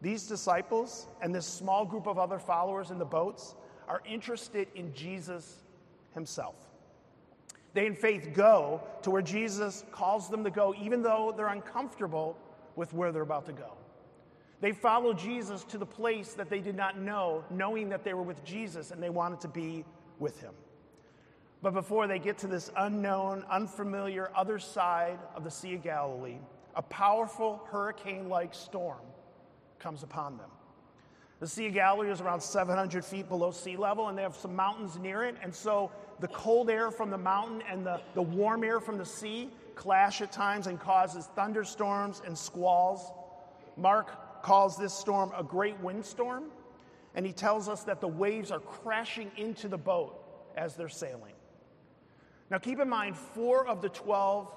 these 0.00 0.26
disciples 0.26 1.06
and 1.20 1.34
this 1.34 1.46
small 1.46 1.84
group 1.84 2.06
of 2.06 2.18
other 2.18 2.38
followers 2.38 2.90
in 2.90 2.98
the 2.98 3.04
boats 3.04 3.54
are 3.88 4.02
interested 4.06 4.68
in 4.74 4.94
Jesus 4.94 5.62
himself. 6.14 6.54
They, 7.74 7.86
in 7.86 7.94
faith, 7.94 8.30
go 8.34 8.82
to 9.02 9.10
where 9.10 9.22
Jesus 9.22 9.84
calls 9.90 10.28
them 10.28 10.44
to 10.44 10.50
go, 10.50 10.74
even 10.80 11.02
though 11.02 11.32
they're 11.36 11.48
uncomfortable 11.48 12.36
with 12.76 12.92
where 12.92 13.12
they're 13.12 13.22
about 13.22 13.46
to 13.46 13.52
go. 13.52 13.72
They 14.62 14.70
follow 14.70 15.12
Jesus 15.12 15.64
to 15.64 15.76
the 15.76 15.84
place 15.84 16.34
that 16.34 16.48
they 16.48 16.60
did 16.60 16.76
not 16.76 16.96
know, 16.96 17.44
knowing 17.50 17.88
that 17.88 18.04
they 18.04 18.14
were 18.14 18.22
with 18.22 18.44
Jesus 18.44 18.92
and 18.92 19.02
they 19.02 19.10
wanted 19.10 19.40
to 19.40 19.48
be 19.48 19.84
with 20.20 20.40
him. 20.40 20.54
But 21.62 21.74
before 21.74 22.06
they 22.06 22.20
get 22.20 22.38
to 22.38 22.46
this 22.46 22.70
unknown, 22.76 23.44
unfamiliar 23.50 24.30
other 24.36 24.60
side 24.60 25.18
of 25.34 25.42
the 25.42 25.50
Sea 25.50 25.74
of 25.74 25.82
Galilee, 25.82 26.38
a 26.76 26.82
powerful 26.82 27.68
hurricane 27.72 28.28
like 28.28 28.54
storm 28.54 29.00
comes 29.80 30.04
upon 30.04 30.38
them. 30.38 30.50
The 31.40 31.48
Sea 31.48 31.66
of 31.66 31.74
Galilee 31.74 32.10
is 32.10 32.20
around 32.20 32.40
700 32.40 33.04
feet 33.04 33.28
below 33.28 33.50
sea 33.50 33.76
level, 33.76 34.06
and 34.08 34.16
they 34.16 34.22
have 34.22 34.36
some 34.36 34.54
mountains 34.54 34.96
near 34.96 35.24
it. 35.24 35.34
And 35.42 35.52
so 35.52 35.90
the 36.20 36.28
cold 36.28 36.70
air 36.70 36.92
from 36.92 37.10
the 37.10 37.18
mountain 37.18 37.64
and 37.68 37.84
the, 37.84 38.00
the 38.14 38.22
warm 38.22 38.62
air 38.62 38.78
from 38.78 38.96
the 38.96 39.04
sea 39.04 39.50
clash 39.74 40.20
at 40.20 40.30
times 40.30 40.68
and 40.68 40.78
causes 40.78 41.28
thunderstorms 41.34 42.22
and 42.24 42.38
squalls. 42.38 43.10
Mark 43.76 44.21
calls 44.42 44.76
this 44.76 44.92
storm 44.92 45.32
a 45.36 45.42
great 45.42 45.78
windstorm, 45.80 46.44
and 47.14 47.24
he 47.24 47.32
tells 47.32 47.68
us 47.68 47.84
that 47.84 48.00
the 48.00 48.08
waves 48.08 48.50
are 48.50 48.60
crashing 48.60 49.30
into 49.36 49.68
the 49.68 49.78
boat 49.78 50.18
as 50.56 50.76
they're 50.76 50.88
sailing. 50.88 51.34
Now, 52.50 52.58
keep 52.58 52.80
in 52.80 52.88
mind, 52.88 53.16
four 53.16 53.66
of 53.66 53.80
the 53.80 53.88
12 53.88 54.54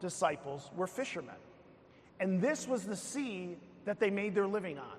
disciples 0.00 0.70
were 0.76 0.86
fishermen, 0.86 1.34
and 2.20 2.40
this 2.40 2.66
was 2.66 2.84
the 2.84 2.96
sea 2.96 3.56
that 3.84 4.00
they 4.00 4.10
made 4.10 4.34
their 4.34 4.46
living 4.46 4.78
on. 4.78 4.96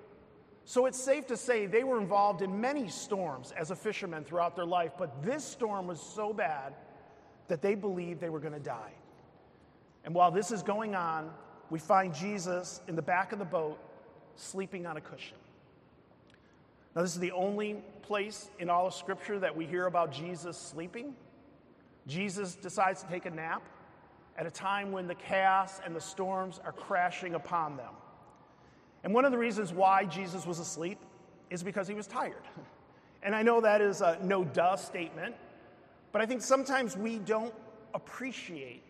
So 0.66 0.86
it's 0.86 1.02
safe 1.02 1.26
to 1.28 1.38
say 1.38 1.66
they 1.66 1.84
were 1.84 2.00
involved 2.00 2.44
in 2.44 2.62
many 2.62 2.88
storms 2.90 3.52
as 3.58 3.72
a 3.72 3.76
fisherman 3.76 4.24
throughout 4.24 4.56
their 4.56 4.66
life, 4.66 4.92
but 4.98 5.24
this 5.24 5.44
storm 5.44 5.88
was 5.88 6.00
so 6.00 6.32
bad 6.32 6.76
that 7.48 7.62
they 7.62 7.74
believed 7.74 8.20
they 8.20 8.30
were 8.30 8.40
going 8.40 8.54
to 8.54 8.60
die. 8.60 8.94
And 10.06 10.14
while 10.14 10.30
this 10.30 10.52
is 10.52 10.62
going 10.62 10.94
on, 10.94 11.32
we 11.72 11.80
find 11.80 12.14
Jesus 12.14 12.82
in 12.88 12.96
the 12.96 13.02
back 13.02 13.32
of 13.34 13.40
the 13.40 13.46
boat 13.46 13.80
sleeping 14.40 14.86
on 14.86 14.98
a 14.98 15.02
cushion. 15.02 15.38
Now, 16.96 17.02
this 17.04 17.14
is 17.14 17.20
the 17.20 17.32
only 17.32 17.78
place 18.02 18.50
in 18.60 18.70
all 18.70 18.88
of 18.88 18.94
Scripture 18.94 19.40
that 19.40 19.56
we 19.56 19.66
hear 19.66 19.86
about 19.86 20.12
Jesus 20.12 20.58
sleeping. 20.58 21.16
Jesus 22.08 22.56
decides 22.56 23.04
to 23.04 23.10
take 23.10 23.26
a 23.26 23.30
nap 23.30 23.62
at 24.38 24.46
a 24.46 24.52
time 24.52 24.92
when 24.92 25.08
the 25.08 25.16
chaos 25.16 25.80
and 25.86 25.96
the 25.96 26.02
storms 26.02 26.60
are 26.66 26.72
crashing 26.72 27.36
upon 27.36 27.78
them. 27.78 27.94
And 29.04 29.14
one 29.14 29.26
of 29.26 29.32
the 29.32 29.38
reasons 29.38 29.72
why 29.72 30.06
Jesus 30.06 30.46
was 30.46 30.60
asleep 30.60 30.98
is 31.50 31.62
because 31.62 31.88
he 31.88 31.94
was 31.94 32.08
tired. 32.08 32.44
And 33.22 33.36
I 33.36 33.44
know 33.44 33.62
that 33.62 33.82
is 33.82 34.02
a 34.02 34.18
no 34.24 34.44
duh 34.44 34.78
statement, 34.78 35.36
but 36.12 36.22
I 36.22 36.26
think 36.26 36.42
sometimes 36.42 36.96
we 36.96 37.20
don't 37.20 37.54
appreciate 37.94 38.82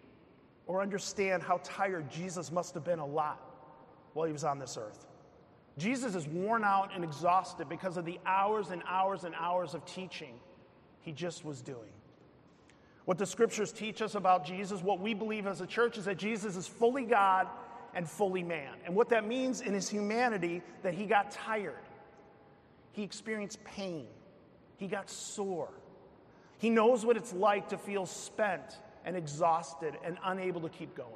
or 0.68 0.82
understand 0.82 1.42
how 1.42 1.60
tired 1.64 2.10
Jesus 2.12 2.52
must 2.52 2.76
have 2.76 2.84
been 2.84 3.00
a 3.00 3.06
lot 3.06 3.42
while 4.14 4.28
he 4.28 4.34
was 4.34 4.44
on 4.44 4.60
this 4.60 4.78
earth. 4.78 5.09
Jesus 5.80 6.16
is 6.16 6.28
worn 6.28 6.64
out 6.64 6.92
and 6.94 7.04
exhausted 7.04 7.70
because 7.70 7.98
of 7.98 8.06
the 8.06 8.20
hours 8.26 8.70
and 8.70 8.84
hours 8.88 9.24
and 9.24 9.34
hours 9.36 9.74
of 9.74 9.86
teaching 9.86 10.40
he 11.02 11.12
just 11.12 11.46
was 11.46 11.62
doing. 11.62 11.90
What 13.06 13.18
the 13.18 13.26
scriptures 13.26 13.72
teach 13.72 14.02
us 14.02 14.14
about 14.14 14.46
Jesus, 14.46 14.84
what 14.84 15.00
we 15.00 15.14
believe 15.14 15.48
as 15.48 15.62
a 15.62 15.66
church, 15.66 15.98
is 15.98 16.06
that 16.06 16.18
Jesus 16.18 16.56
is 16.56 16.68
fully 16.68 17.06
God 17.06 17.48
and 17.96 18.08
fully 18.08 18.44
man. 18.44 18.74
And 18.86 18.96
what 18.96 19.10
that 19.10 19.26
means 19.26 19.62
in 19.62 19.74
his 19.74 19.90
humanity, 19.90 20.62
that 20.84 20.94
he 20.94 21.06
got 21.06 21.32
tired, 21.32 21.74
he 22.92 23.04
experienced 23.04 23.64
pain, 23.64 24.06
he 24.78 24.88
got 24.88 25.10
sore. 25.10 25.72
He 26.60 26.70
knows 26.70 27.06
what 27.06 27.16
it's 27.16 27.34
like 27.34 27.70
to 27.70 27.78
feel 27.78 28.06
spent 28.06 28.78
and 29.06 29.16
exhausted 29.16 29.96
and 30.04 30.18
unable 30.26 30.62
to 30.62 30.70
keep 30.70 30.94
going. 30.94 31.14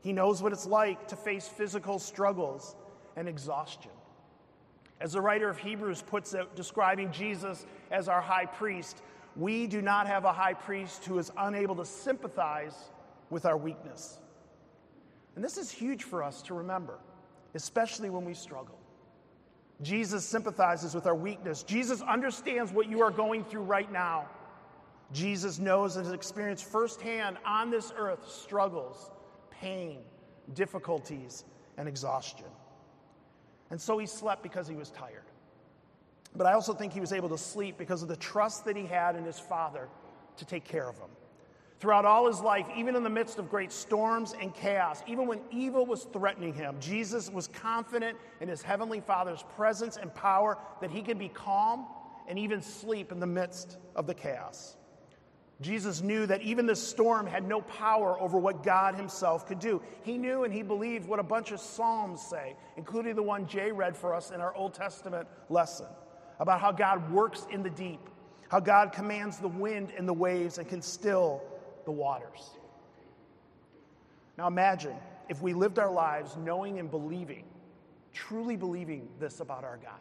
He 0.00 0.12
knows 0.12 0.42
what 0.42 0.52
it's 0.52 0.66
like 0.66 1.08
to 1.08 1.16
face 1.16 1.46
physical 1.46 1.98
struggles 1.98 2.74
and 3.16 3.28
exhaustion. 3.28 3.90
As 5.00 5.12
the 5.12 5.20
writer 5.20 5.48
of 5.48 5.58
Hebrews 5.58 6.02
puts 6.02 6.32
it, 6.34 6.54
describing 6.54 7.12
Jesus 7.12 7.66
as 7.90 8.08
our 8.08 8.20
high 8.20 8.46
priest, 8.46 9.02
we 9.34 9.66
do 9.66 9.82
not 9.82 10.06
have 10.06 10.24
a 10.24 10.32
high 10.32 10.54
priest 10.54 11.04
who 11.04 11.18
is 11.18 11.30
unable 11.36 11.74
to 11.76 11.84
sympathize 11.84 12.90
with 13.28 13.44
our 13.44 13.56
weakness. 13.56 14.18
And 15.34 15.44
this 15.44 15.58
is 15.58 15.70
huge 15.70 16.04
for 16.04 16.22
us 16.22 16.40
to 16.42 16.54
remember, 16.54 16.98
especially 17.54 18.08
when 18.08 18.24
we 18.24 18.32
struggle. 18.32 18.78
Jesus 19.82 20.24
sympathizes 20.24 20.94
with 20.94 21.06
our 21.06 21.14
weakness. 21.14 21.62
Jesus 21.62 22.00
understands 22.00 22.72
what 22.72 22.88
you 22.88 23.02
are 23.02 23.10
going 23.10 23.44
through 23.44 23.62
right 23.62 23.90
now. 23.92 24.26
Jesus 25.12 25.58
knows 25.58 25.96
and 25.96 26.06
has 26.06 26.14
experienced 26.14 26.64
firsthand 26.64 27.36
on 27.44 27.70
this 27.70 27.92
earth 27.96 28.26
struggles, 28.26 29.10
pain, 29.50 29.98
difficulties, 30.54 31.44
and 31.76 31.86
exhaustion. 31.86 32.46
And 33.70 33.80
so 33.80 33.98
he 33.98 34.06
slept 34.06 34.42
because 34.42 34.68
he 34.68 34.74
was 34.74 34.90
tired. 34.90 35.24
But 36.34 36.46
I 36.46 36.52
also 36.52 36.74
think 36.74 36.92
he 36.92 37.00
was 37.00 37.12
able 37.12 37.28
to 37.30 37.38
sleep 37.38 37.78
because 37.78 38.02
of 38.02 38.08
the 38.08 38.16
trust 38.16 38.64
that 38.66 38.76
he 38.76 38.86
had 38.86 39.16
in 39.16 39.24
his 39.24 39.38
Father 39.38 39.88
to 40.36 40.44
take 40.44 40.64
care 40.64 40.88
of 40.88 40.96
him. 40.98 41.08
Throughout 41.78 42.06
all 42.06 42.26
his 42.26 42.40
life, 42.40 42.66
even 42.74 42.96
in 42.96 43.02
the 43.02 43.10
midst 43.10 43.38
of 43.38 43.50
great 43.50 43.70
storms 43.70 44.34
and 44.40 44.54
chaos, 44.54 45.02
even 45.06 45.26
when 45.26 45.40
evil 45.50 45.84
was 45.84 46.04
threatening 46.04 46.54
him, 46.54 46.76
Jesus 46.80 47.30
was 47.30 47.48
confident 47.48 48.16
in 48.40 48.48
his 48.48 48.62
heavenly 48.62 49.00
Father's 49.00 49.44
presence 49.56 49.98
and 49.98 50.14
power 50.14 50.56
that 50.80 50.90
he 50.90 51.02
could 51.02 51.18
be 51.18 51.28
calm 51.28 51.86
and 52.28 52.38
even 52.38 52.62
sleep 52.62 53.12
in 53.12 53.20
the 53.20 53.26
midst 53.26 53.76
of 53.94 54.06
the 54.06 54.14
chaos. 54.14 54.76
Jesus 55.62 56.02
knew 56.02 56.26
that 56.26 56.42
even 56.42 56.66
the 56.66 56.76
storm 56.76 57.26
had 57.26 57.48
no 57.48 57.62
power 57.62 58.20
over 58.20 58.38
what 58.38 58.62
God 58.62 58.94
Himself 58.94 59.46
could 59.46 59.58
do. 59.58 59.80
He 60.02 60.18
knew 60.18 60.44
and 60.44 60.52
he 60.52 60.62
believed 60.62 61.08
what 61.08 61.18
a 61.18 61.22
bunch 61.22 61.50
of 61.50 61.60
Psalms 61.60 62.20
say, 62.20 62.56
including 62.76 63.16
the 63.16 63.22
one 63.22 63.46
Jay 63.46 63.72
read 63.72 63.96
for 63.96 64.14
us 64.14 64.30
in 64.30 64.40
our 64.42 64.54
Old 64.54 64.74
Testament 64.74 65.26
lesson 65.48 65.86
about 66.40 66.60
how 66.60 66.72
God 66.72 67.10
works 67.10 67.46
in 67.50 67.62
the 67.62 67.70
deep, 67.70 68.00
how 68.50 68.60
God 68.60 68.92
commands 68.92 69.38
the 69.38 69.48
wind 69.48 69.92
and 69.96 70.06
the 70.06 70.12
waves 70.12 70.58
and 70.58 70.68
can 70.68 70.82
still 70.82 71.42
the 71.86 71.90
waters. 71.90 72.50
Now 74.36 74.46
imagine 74.48 74.96
if 75.30 75.40
we 75.40 75.54
lived 75.54 75.78
our 75.78 75.90
lives 75.90 76.36
knowing 76.36 76.78
and 76.78 76.90
believing, 76.90 77.44
truly 78.12 78.56
believing 78.56 79.08
this 79.18 79.40
about 79.40 79.64
our 79.64 79.78
God. 79.78 80.00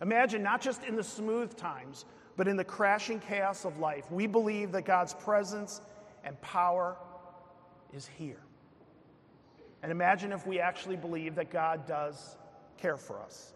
Imagine 0.00 0.42
not 0.42 0.60
just 0.60 0.84
in 0.84 0.94
the 0.94 1.02
smooth 1.02 1.56
times, 1.56 2.04
but 2.36 2.48
in 2.48 2.56
the 2.56 2.64
crashing 2.64 3.20
chaos 3.20 3.64
of 3.64 3.78
life, 3.78 4.10
we 4.10 4.26
believe 4.26 4.72
that 4.72 4.84
God's 4.84 5.14
presence 5.14 5.80
and 6.24 6.40
power 6.40 6.96
is 7.92 8.08
here. 8.18 8.40
And 9.82 9.90
imagine 9.90 10.32
if 10.32 10.46
we 10.46 10.60
actually 10.60 10.96
believe 10.96 11.34
that 11.34 11.50
God 11.50 11.86
does 11.86 12.36
care 12.78 12.96
for 12.96 13.20
us. 13.20 13.52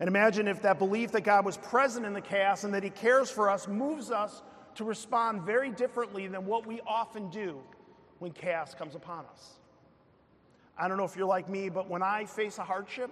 And 0.00 0.08
imagine 0.08 0.48
if 0.48 0.62
that 0.62 0.78
belief 0.78 1.12
that 1.12 1.22
God 1.22 1.44
was 1.44 1.56
present 1.56 2.04
in 2.04 2.12
the 2.12 2.20
chaos 2.20 2.64
and 2.64 2.74
that 2.74 2.82
He 2.82 2.90
cares 2.90 3.30
for 3.30 3.48
us 3.48 3.66
moves 3.68 4.10
us 4.10 4.42
to 4.74 4.84
respond 4.84 5.42
very 5.42 5.70
differently 5.70 6.26
than 6.26 6.46
what 6.46 6.66
we 6.66 6.80
often 6.86 7.30
do 7.30 7.60
when 8.18 8.32
chaos 8.32 8.74
comes 8.74 8.94
upon 8.94 9.24
us. 9.26 9.54
I 10.76 10.88
don't 10.88 10.96
know 10.96 11.04
if 11.04 11.16
you're 11.16 11.26
like 11.26 11.48
me, 11.48 11.68
but 11.68 11.88
when 11.88 12.02
I 12.02 12.24
face 12.24 12.58
a 12.58 12.64
hardship, 12.64 13.10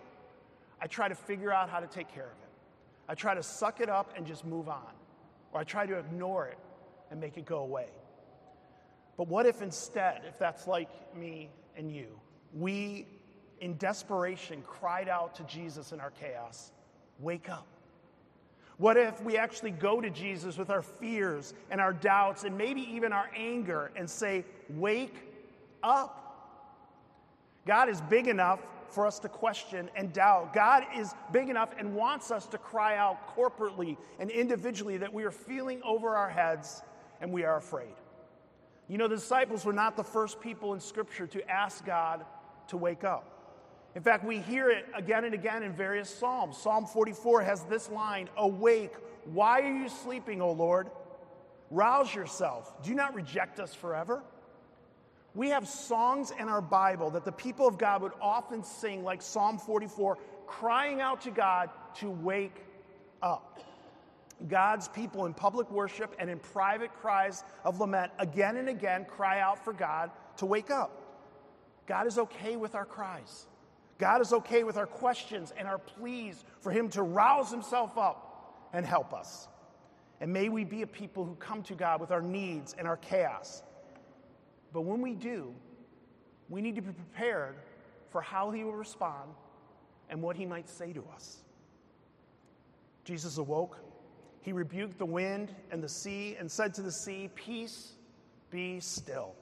I 0.81 0.89
try 0.89 1.09
to 1.09 1.15
figure 1.15 1.53
out 1.53 1.71
how 1.71 1.79
to 1.79 1.87
take 1.87 2.13
care 2.13 2.25
of 2.25 2.33
it. 2.42 2.42
I 3.09 3.15
try 3.15 3.35
to 3.35 3.43
suck 3.43 3.81
it 3.81 3.89
up 3.89 4.15
and 4.17 4.27
just 4.27 4.45
move 4.45 4.69
on, 4.69 4.93
or 5.53 5.61
I 5.61 5.65
try 5.65 5.87
to 5.87 5.99
ignore 5.99 6.47
it 6.47 6.59
and 7.11 7.21
make 7.21 7.37
it 7.37 7.45
go 7.45 7.59
away. 7.59 7.89
But 9.17 9.29
what 9.29 9.47
if 9.47 9.63
instead, 9.63 10.23
if 10.27 10.39
that's 10.39 10.67
like 10.67 10.89
me 11.17 11.51
and 11.77 11.95
you, 11.95 12.07
we 12.55 13.07
in 13.61 13.77
desperation 13.77 14.63
cried 14.67 15.09
out 15.09 15.37
to 15.37 15.45
Jesus 15.45 15.93
in 15.93 16.01
our 16.01 16.11
chaos, 16.11 16.73
Wake 17.21 17.49
up. 17.49 17.67
What 18.79 18.97
if 18.97 19.23
we 19.23 19.37
actually 19.37 19.71
go 19.71 20.01
to 20.01 20.11
Jesus 20.11 20.57
with 20.57 20.71
our 20.71 20.83
fears 20.83 21.55
and 21.71 21.81
our 21.81 21.93
doubts 21.93 22.43
and 22.43 22.59
maybe 22.59 22.81
even 22.95 23.13
our 23.13 23.31
anger 23.37 23.93
and 23.95 24.11
say, 24.11 24.45
Wake 24.71 25.15
up? 25.83 26.19
God 27.65 27.89
is 27.89 28.01
big 28.01 28.27
enough 28.27 28.59
for 28.93 29.07
us 29.07 29.19
to 29.21 29.29
question 29.29 29.91
and 29.97 30.13
doubt. 30.13 30.53
God 30.53 30.85
is 30.97 31.13
big 31.33 31.49
enough 31.49 31.71
and 31.79 31.95
wants 31.95 32.31
us 32.31 32.47
to 32.49 32.59
cry 32.59 32.97
out 32.97 33.37
corporately 33.37 33.97
and 34.19 34.31
individually 34.31 34.99
that 34.99 35.13
we 35.13 35.25
are 35.25 35.31
feeling 35.31 35.81
over 35.83 36.17
our 36.17 36.29
heads 36.29 36.83
and 37.21 37.33
we 37.33 37.45
are 37.45 37.57
afraid. 37.57 37.95
You 38.89 38.99
know, 38.99 39.09
the 39.09 39.17
disciples 39.17 39.65
were 39.65 39.73
not 39.73 39.97
the 39.97 40.05
first 40.05 40.41
people 40.41 40.75
in 40.75 40.81
Scripture 40.81 41.27
to 41.29 41.51
ask 41.51 41.85
God 41.85 42.25
to 42.69 42.77
wake 42.77 43.05
up. 43.05 43.33
In 43.95 44.03
fact, 44.03 44.25
we 44.25 44.39
hear 44.39 44.71
it 44.71 44.87
again 44.95 45.25
and 45.25 45.35
again 45.35 45.63
in 45.63 45.73
various 45.73 46.09
Psalms. 46.09 46.57
Psalm 46.57 46.87
44 46.87 47.43
has 47.43 47.63
this 47.65 47.91
line 47.91 48.29
Awake, 48.37 48.95
why 49.25 49.61
are 49.61 49.75
you 49.75 49.89
sleeping, 49.89 50.41
O 50.41 50.53
Lord? 50.53 50.91
Rouse 51.71 52.15
yourself. 52.15 52.83
Do 52.83 52.95
not 52.95 53.15
reject 53.15 53.61
us 53.61 53.75
forever? 53.75 54.23
We 55.35 55.49
have 55.49 55.67
songs 55.67 56.33
in 56.39 56.49
our 56.49 56.61
Bible 56.61 57.11
that 57.11 57.25
the 57.25 57.33
people 57.33 57.67
of 57.67 57.79
God 57.79 58.03
would 58.03 58.13
often 58.21 58.63
sing, 58.65 59.03
like 59.03 59.23
Psalm 59.23 59.59
44, 59.59 60.19
crying 60.47 61.01
out 61.01 61.23
to 61.23 61.31
God 61.31 61.71
to 61.97 62.11
wake 62.11 62.65
up. 63.23 63.61
God's 64.49 64.89
people 64.89 65.27
in 65.27 65.35
public 65.35 65.71
worship 65.71 66.15
and 66.19 66.29
in 66.29 66.39
private 66.39 66.93
cries 66.95 67.45
of 67.65 67.81
lament 67.81 68.13
again 68.19 68.57
and 68.57 68.69
again 68.69 69.05
cry 69.05 69.41
out 69.41 69.65
for 69.65 69.73
God 69.73 70.11
to 70.39 70.47
wake 70.47 70.71
up. 70.71 70.91
God 71.87 72.07
is 72.07 72.19
okay 72.19 72.57
with 72.57 72.75
our 72.75 72.85
cries. 72.85 73.47
God 73.99 74.21
is 74.21 74.33
okay 74.33 74.65
with 74.65 74.77
our 74.77 74.87
questions 74.87 75.53
and 75.57 75.69
our 75.69 75.79
pleas 75.79 76.45
for 76.61 76.73
Him 76.73 76.89
to 76.91 77.03
rouse 77.03 77.51
Himself 77.51 77.97
up 77.97 78.69
and 78.73 78.85
help 78.85 79.15
us. 79.15 79.49
And 80.21 80.33
may 80.33 80.49
we 80.49 80.65
be 80.65 80.83
a 80.83 80.87
people 80.87 81.25
who 81.25 81.35
come 81.37 81.63
to 81.65 81.75
God 81.75 82.01
with 82.01 82.11
our 82.11 82.23
needs 82.23 82.75
and 82.79 82.87
our 82.87 82.97
chaos. 82.97 83.63
But 84.73 84.83
when 84.83 85.01
we 85.01 85.15
do, 85.15 85.55
we 86.49 86.61
need 86.61 86.77
to 86.77 86.83
be 86.83 86.93
prepared 86.93 87.57
for 88.11 88.21
how 88.21 88.51
He 88.51 88.65
will 88.65 88.75
respond 88.75 89.31
and 90.09 90.23
what 90.23 90.37
He 90.37 90.47
might 90.47 90.69
say 90.69 90.93
to 90.93 91.05
us. 91.15 91.39
Jesus 93.05 93.39
awoke. 93.39 93.79
He 94.41 94.53
rebuked 94.53 94.99
the 94.99 95.07
wind 95.07 95.55
and 95.71 95.83
the 95.83 95.89
sea 95.89 96.37
and 96.39 96.51
said 96.51 96.75
to 96.75 96.83
the 96.83 96.93
sea, 96.93 97.31
Peace, 97.35 97.93
be 98.51 98.81
still. 98.81 99.35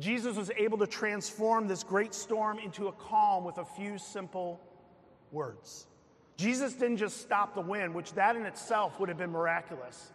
Jesus 0.00 0.36
was 0.36 0.50
able 0.56 0.78
to 0.78 0.86
transform 0.86 1.66
this 1.66 1.82
great 1.82 2.14
storm 2.14 2.58
into 2.58 2.86
a 2.86 2.92
calm 2.92 3.44
with 3.44 3.58
a 3.58 3.64
few 3.64 3.98
simple 3.98 4.60
words. 5.32 5.88
Jesus 6.36 6.74
didn't 6.74 6.98
just 6.98 7.20
stop 7.20 7.54
the 7.54 7.60
wind, 7.60 7.92
which 7.92 8.12
that 8.12 8.36
in 8.36 8.46
itself 8.46 9.00
would 9.00 9.08
have 9.08 9.18
been 9.18 9.32
miraculous. 9.32 10.12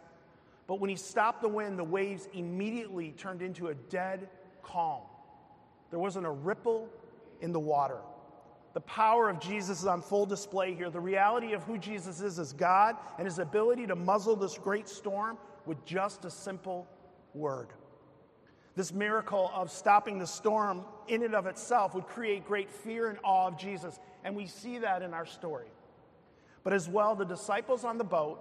But 0.68 0.80
when 0.80 0.90
he 0.90 0.96
stopped 0.96 1.42
the 1.42 1.50
wind, 1.50 1.78
the 1.78 1.84
waves 1.84 2.28
immediately 2.34 3.12
turned 3.12 3.42
into 3.42 3.68
a 3.68 3.76
dead 3.76 4.30
calm. 4.62 5.02
There 5.90 6.00
wasn't 6.00 6.26
a 6.26 6.32
ripple 6.32 6.90
in 7.42 7.52
the 7.52 7.60
water. 7.60 8.00
The 8.74 8.82
power 8.82 9.30
of 9.30 9.40
Jesus 9.40 9.82
is 9.82 9.86
on 9.86 10.02
full 10.02 10.26
display 10.26 10.74
here. 10.74 10.90
The 10.90 11.00
reality 11.00 11.54
of 11.54 11.64
who 11.64 11.78
Jesus 11.78 12.22
is 12.22 12.40
as 12.40 12.54
God 12.54 12.96
and 13.18 13.26
his 13.26 13.38
ability 13.38 13.86
to 13.88 13.96
muzzle 13.96 14.36
this 14.36 14.58
great 14.58 14.90
storm 14.90 15.38
with 15.66 15.86
just 15.86 16.26
a 16.26 16.32
simple 16.32 16.88
word. 17.34 17.68
This 18.76 18.92
miracle 18.92 19.52
of 19.54 19.70
stopping 19.70 20.18
the 20.18 20.26
storm 20.26 20.84
in 21.08 21.24
and 21.24 21.36
of 21.36 21.46
itself 21.46 21.94
would 21.94 22.08
create 22.08 22.48
great 22.48 22.72
fear 22.72 23.10
and 23.10 23.20
awe 23.24 23.48
of 23.48 23.58
Jesus, 23.58 24.00
and 24.24 24.36
we 24.36 24.48
see 24.48 24.80
that 24.80 25.04
in 25.04 25.14
our 25.14 25.28
story. 25.28 25.68
But 26.64 26.74
as 26.74 26.90
well, 26.90 27.14
the 27.14 27.26
disciples 27.26 27.84
on 27.84 28.00
the 28.00 28.04
boat 28.04 28.40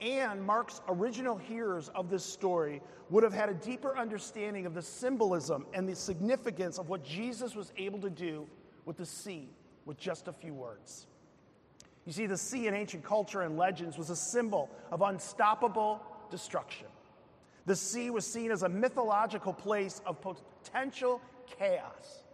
and 0.00 0.42
Mark's 0.42 0.80
original 0.88 1.36
hearers 1.36 1.88
of 1.94 2.10
this 2.10 2.24
story 2.24 2.80
would 3.10 3.24
have 3.24 3.32
had 3.32 3.48
a 3.48 3.54
deeper 3.54 3.96
understanding 3.96 4.66
of 4.66 4.74
the 4.74 4.82
symbolism 4.82 5.66
and 5.72 5.88
the 5.88 5.94
significance 5.94 6.78
of 6.78 6.88
what 6.88 7.04
Jesus 7.04 7.54
was 7.54 7.72
able 7.76 8.00
to 8.00 8.10
do 8.10 8.46
with 8.84 8.96
the 8.96 9.06
sea 9.06 9.48
with 9.86 9.98
just 9.98 10.28
a 10.28 10.32
few 10.32 10.54
words. 10.54 11.06
You 12.06 12.12
see, 12.12 12.26
the 12.26 12.36
sea 12.36 12.66
in 12.66 12.74
ancient 12.74 13.04
culture 13.04 13.42
and 13.42 13.56
legends 13.56 13.98
was 13.98 14.10
a 14.10 14.16
symbol 14.16 14.70
of 14.90 15.02
unstoppable 15.02 16.00
destruction. 16.30 16.86
The 17.66 17.76
sea 17.76 18.10
was 18.10 18.26
seen 18.26 18.50
as 18.50 18.62
a 18.62 18.68
mythological 18.68 19.52
place 19.52 20.00
of 20.06 20.18
potential 20.22 21.20
chaos. 21.58 22.24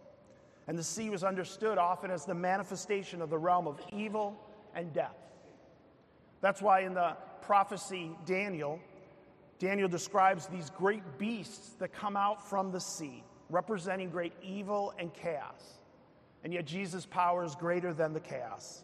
And 0.67 0.77
the 0.77 0.83
sea 0.83 1.09
was 1.09 1.23
understood 1.23 1.77
often 1.77 2.09
as 2.09 2.25
the 2.25 2.33
manifestation 2.33 3.21
of 3.21 3.29
the 3.29 3.37
realm 3.37 3.67
of 3.67 3.79
evil 3.91 4.39
and 4.73 4.93
death. 4.93 5.17
That's 6.41 6.61
why 6.61 6.81
in 6.81 6.93
the 6.93 7.17
prophecy 7.41 8.11
Daniel, 8.25 8.79
Daniel 9.59 9.87
describes 9.87 10.47
these 10.47 10.69
great 10.71 11.17
beasts 11.17 11.73
that 11.79 11.93
come 11.93 12.17
out 12.17 12.47
from 12.49 12.71
the 12.71 12.79
sea, 12.79 13.23
representing 13.49 14.09
great 14.09 14.33
evil 14.43 14.93
and 14.99 15.13
chaos. 15.13 15.79
And 16.43 16.53
yet 16.53 16.65
Jesus' 16.65 17.05
power 17.05 17.43
is 17.43 17.55
greater 17.55 17.93
than 17.93 18.13
the 18.13 18.19
chaos. 18.19 18.83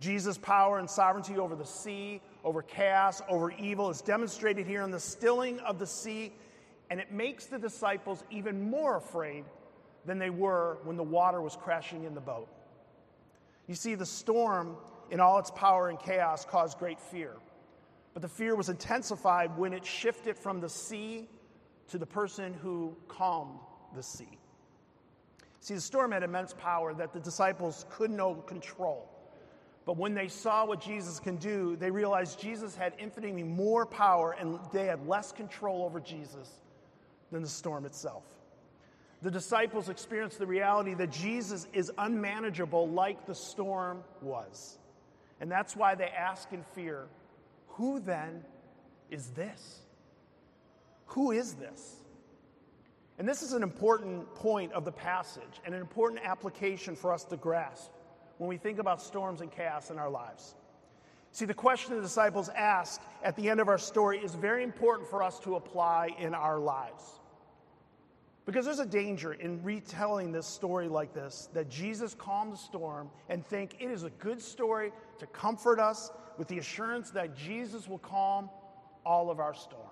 Jesus' 0.00 0.38
power 0.38 0.78
and 0.78 0.88
sovereignty 0.88 1.38
over 1.38 1.54
the 1.56 1.64
sea, 1.64 2.20
over 2.44 2.62
chaos, 2.62 3.22
over 3.28 3.50
evil 3.52 3.90
is 3.90 4.00
demonstrated 4.02 4.66
here 4.66 4.82
in 4.82 4.90
the 4.90 5.00
stilling 5.00 5.58
of 5.60 5.78
the 5.78 5.86
sea, 5.86 6.32
and 6.90 7.00
it 7.00 7.10
makes 7.10 7.46
the 7.46 7.58
disciples 7.58 8.22
even 8.30 8.70
more 8.70 8.96
afraid 8.96 9.44
than 10.04 10.18
they 10.18 10.30
were 10.30 10.78
when 10.84 10.96
the 10.96 11.02
water 11.02 11.40
was 11.40 11.56
crashing 11.56 12.04
in 12.04 12.14
the 12.14 12.20
boat. 12.20 12.48
You 13.66 13.74
see, 13.74 13.94
the 13.94 14.06
storm, 14.06 14.76
in 15.10 15.18
all 15.18 15.38
its 15.38 15.50
power 15.50 15.88
and 15.88 15.98
chaos, 15.98 16.44
caused 16.44 16.78
great 16.78 17.00
fear. 17.00 17.32
But 18.16 18.22
the 18.22 18.28
fear 18.28 18.56
was 18.56 18.70
intensified 18.70 19.58
when 19.58 19.74
it 19.74 19.84
shifted 19.84 20.38
from 20.38 20.58
the 20.58 20.70
sea 20.70 21.28
to 21.88 21.98
the 21.98 22.06
person 22.06 22.54
who 22.54 22.96
calmed 23.08 23.58
the 23.94 24.02
sea. 24.02 24.38
See, 25.60 25.74
the 25.74 25.82
storm 25.82 26.12
had 26.12 26.22
immense 26.22 26.54
power 26.54 26.94
that 26.94 27.12
the 27.12 27.20
disciples 27.20 27.84
could 27.90 28.10
not 28.10 28.46
control. 28.46 29.06
But 29.84 29.98
when 29.98 30.14
they 30.14 30.28
saw 30.28 30.64
what 30.64 30.80
Jesus 30.80 31.20
can 31.20 31.36
do, 31.36 31.76
they 31.76 31.90
realized 31.90 32.40
Jesus 32.40 32.74
had 32.74 32.94
infinitely 32.98 33.42
more 33.42 33.84
power 33.84 34.34
and 34.40 34.60
they 34.72 34.86
had 34.86 35.06
less 35.06 35.30
control 35.30 35.84
over 35.84 36.00
Jesus 36.00 36.48
than 37.30 37.42
the 37.42 37.48
storm 37.50 37.84
itself. 37.84 38.24
The 39.20 39.30
disciples 39.30 39.90
experienced 39.90 40.38
the 40.38 40.46
reality 40.46 40.94
that 40.94 41.12
Jesus 41.12 41.66
is 41.74 41.92
unmanageable 41.98 42.88
like 42.88 43.26
the 43.26 43.34
storm 43.34 44.02
was. 44.22 44.78
And 45.38 45.52
that's 45.52 45.76
why 45.76 45.94
they 45.94 46.08
ask 46.08 46.50
in 46.54 46.62
fear, 46.74 47.08
who 47.76 48.00
then 48.00 48.42
is 49.10 49.28
this? 49.28 49.80
Who 51.06 51.32
is 51.32 51.54
this? 51.54 51.96
And 53.18 53.28
this 53.28 53.42
is 53.42 53.52
an 53.52 53.62
important 53.62 54.34
point 54.34 54.72
of 54.72 54.84
the 54.84 54.92
passage 54.92 55.60
and 55.64 55.74
an 55.74 55.80
important 55.80 56.20
application 56.24 56.96
for 56.96 57.12
us 57.12 57.24
to 57.24 57.36
grasp 57.36 57.90
when 58.38 58.48
we 58.48 58.56
think 58.56 58.78
about 58.78 59.00
storms 59.00 59.40
and 59.40 59.50
chaos 59.50 59.90
in 59.90 59.98
our 59.98 60.10
lives. 60.10 60.54
See, 61.32 61.44
the 61.44 61.54
question 61.54 61.94
the 61.94 62.00
disciples 62.00 62.48
ask 62.50 63.02
at 63.22 63.36
the 63.36 63.48
end 63.48 63.60
of 63.60 63.68
our 63.68 63.78
story 63.78 64.18
is 64.18 64.34
very 64.34 64.62
important 64.62 65.08
for 65.08 65.22
us 65.22 65.38
to 65.40 65.56
apply 65.56 66.10
in 66.18 66.34
our 66.34 66.58
lives. 66.58 67.20
Because 68.46 68.64
there's 68.64 68.78
a 68.78 68.86
danger 68.86 69.34
in 69.34 69.62
retelling 69.62 70.32
this 70.32 70.46
story 70.46 70.88
like 70.88 71.12
this 71.12 71.48
that 71.52 71.68
Jesus 71.68 72.14
calmed 72.14 72.52
the 72.52 72.58
storm 72.58 73.10
and 73.28 73.44
think 73.44 73.76
it 73.80 73.90
is 73.90 74.04
a 74.04 74.10
good 74.10 74.40
story 74.40 74.92
to 75.18 75.26
comfort 75.26 75.78
us 75.78 76.10
with 76.38 76.48
the 76.48 76.58
assurance 76.58 77.10
that 77.10 77.36
Jesus 77.36 77.88
will 77.88 77.98
calm 77.98 78.50
all 79.04 79.30
of 79.30 79.40
our 79.40 79.54
storms. 79.54 79.84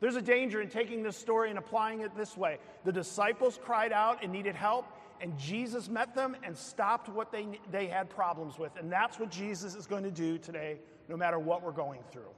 There's 0.00 0.16
a 0.16 0.22
danger 0.22 0.60
in 0.60 0.68
taking 0.68 1.02
this 1.02 1.16
story 1.16 1.50
and 1.50 1.58
applying 1.58 2.00
it 2.00 2.14
this 2.16 2.36
way. 2.36 2.58
The 2.84 2.92
disciples 2.92 3.58
cried 3.62 3.92
out 3.92 4.22
and 4.22 4.32
needed 4.32 4.54
help, 4.54 4.86
and 5.20 5.38
Jesus 5.38 5.88
met 5.88 6.14
them 6.14 6.36
and 6.42 6.56
stopped 6.56 7.08
what 7.08 7.32
they, 7.32 7.60
they 7.70 7.86
had 7.86 8.10
problems 8.10 8.58
with. 8.58 8.76
And 8.76 8.90
that's 8.90 9.18
what 9.18 9.30
Jesus 9.30 9.74
is 9.74 9.86
going 9.86 10.02
to 10.02 10.10
do 10.10 10.36
today, 10.36 10.78
no 11.08 11.16
matter 11.16 11.38
what 11.38 11.62
we're 11.62 11.72
going 11.72 12.00
through. 12.10 12.32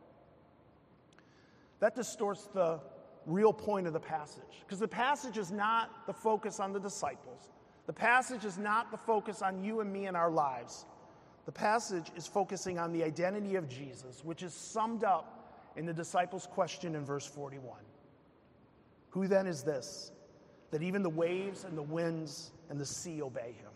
That 1.81 1.95
distorts 1.95 2.49
the 2.55 2.81
real 3.27 3.53
point 3.53 3.89
of 3.89 3.93
the 3.93 4.01
passage, 4.01 4.45
because 4.61 4.79
the 4.79 4.87
passage 4.87 5.37
is 5.37 5.51
not 5.51 6.07
the 6.07 6.13
focus 6.13 6.61
on 6.61 6.73
the 6.73 6.79
disciples. 6.79 7.51
The 7.87 7.93
passage 7.93 8.45
is 8.45 8.59
not 8.59 8.91
the 8.91 8.97
focus 8.97 9.43
on 9.43 9.65
you 9.65 9.81
and 9.81 9.93
me 9.93 10.07
and 10.07 10.17
our 10.17 10.31
lives. 10.31 10.87
The 11.47 11.53
passage 11.53 12.11
is 12.17 12.27
focusing 12.27 12.79
on 12.79 12.93
the 12.93 13.05
identity 13.05 13.55
of 13.55 13.69
Jesus, 13.69 14.23
which 14.25 14.43
is 14.43 14.53
summed 14.53 15.05
up 15.05 15.55
in 15.77 15.87
the 15.87 15.93
disciples' 15.93 16.47
question 16.47 16.97
in 16.97 17.05
verse 17.05 17.27
41. 17.27 17.79
Who 19.11 19.29
then 19.29 19.47
is 19.47 19.63
this, 19.63 20.11
that 20.73 20.83
even 20.83 21.03
the 21.03 21.09
waves 21.09 21.65
and 21.65 21.79
the 21.79 21.83
winds 21.83 22.51
and 22.69 22.79
the 22.79 22.85
sea 22.85 23.23
obey 23.23 23.55
him? 23.59 23.71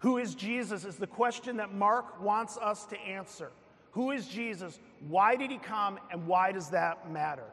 Who 0.00 0.18
is 0.18 0.34
Jesus 0.34 0.84
is 0.84 0.96
the 0.96 1.06
question 1.06 1.56
that 1.56 1.72
Mark 1.72 2.20
wants 2.20 2.58
us 2.58 2.84
to 2.86 3.00
answer. 3.00 3.50
Who 3.92 4.10
is 4.10 4.28
Jesus? 4.28 4.78
Why 5.08 5.34
did 5.34 5.50
he 5.50 5.56
come? 5.56 5.98
And 6.10 6.26
why 6.26 6.52
does 6.52 6.68
that 6.70 7.10
matter? 7.10 7.46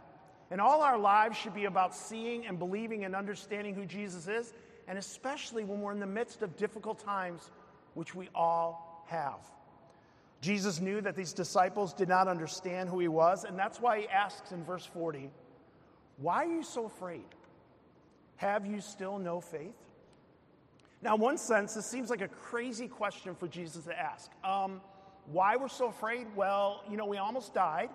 And 0.49 0.59
all 0.59 0.81
our 0.81 0.97
lives 0.97 1.37
should 1.37 1.53
be 1.53 1.63
about 1.63 1.95
seeing 1.95 2.45
and 2.45 2.59
believing 2.59 3.05
and 3.05 3.15
understanding 3.15 3.73
who 3.73 3.85
Jesus 3.85 4.27
is, 4.27 4.53
and 4.89 4.97
especially 4.97 5.63
when 5.63 5.79
we're 5.79 5.93
in 5.93 6.01
the 6.01 6.05
midst 6.05 6.41
of 6.41 6.57
difficult 6.57 6.99
times, 6.99 7.51
which 7.93 8.13
we 8.13 8.27
all 8.35 8.90
have. 9.11 9.39
Jesus 10.41 10.81
knew 10.81 11.01
that 11.01 11.15
these 11.15 11.33
disciples 11.33 11.93
did 11.93 12.09
not 12.09 12.27
understand 12.27 12.89
who 12.89 12.99
he 12.99 13.07
was, 13.07 13.43
and 13.43 13.57
that's 13.57 13.79
why 13.79 14.01
he 14.01 14.07
asks 14.07 14.51
in 14.51 14.63
verse 14.63 14.85
40, 14.85 15.29
Why 16.17 16.45
are 16.45 16.51
you 16.51 16.63
so 16.63 16.85
afraid? 16.85 17.25
Have 18.37 18.65
you 18.65 18.81
still 18.81 19.19
no 19.19 19.39
faith? 19.39 19.75
Now, 21.03 21.15
in 21.15 21.21
one 21.21 21.37
sense, 21.37 21.75
this 21.75 21.85
seems 21.85 22.09
like 22.09 22.21
a 22.21 22.27
crazy 22.27 22.87
question 22.87 23.35
for 23.35 23.47
Jesus 23.47 23.85
to 23.85 23.99
ask. 23.99 24.31
Um, 24.43 24.81
why 25.31 25.55
we're 25.55 25.67
so 25.67 25.87
afraid? 25.87 26.25
Well, 26.35 26.83
you 26.89 26.97
know, 26.97 27.05
we 27.05 27.17
almost 27.17 27.53
died, 27.53 27.89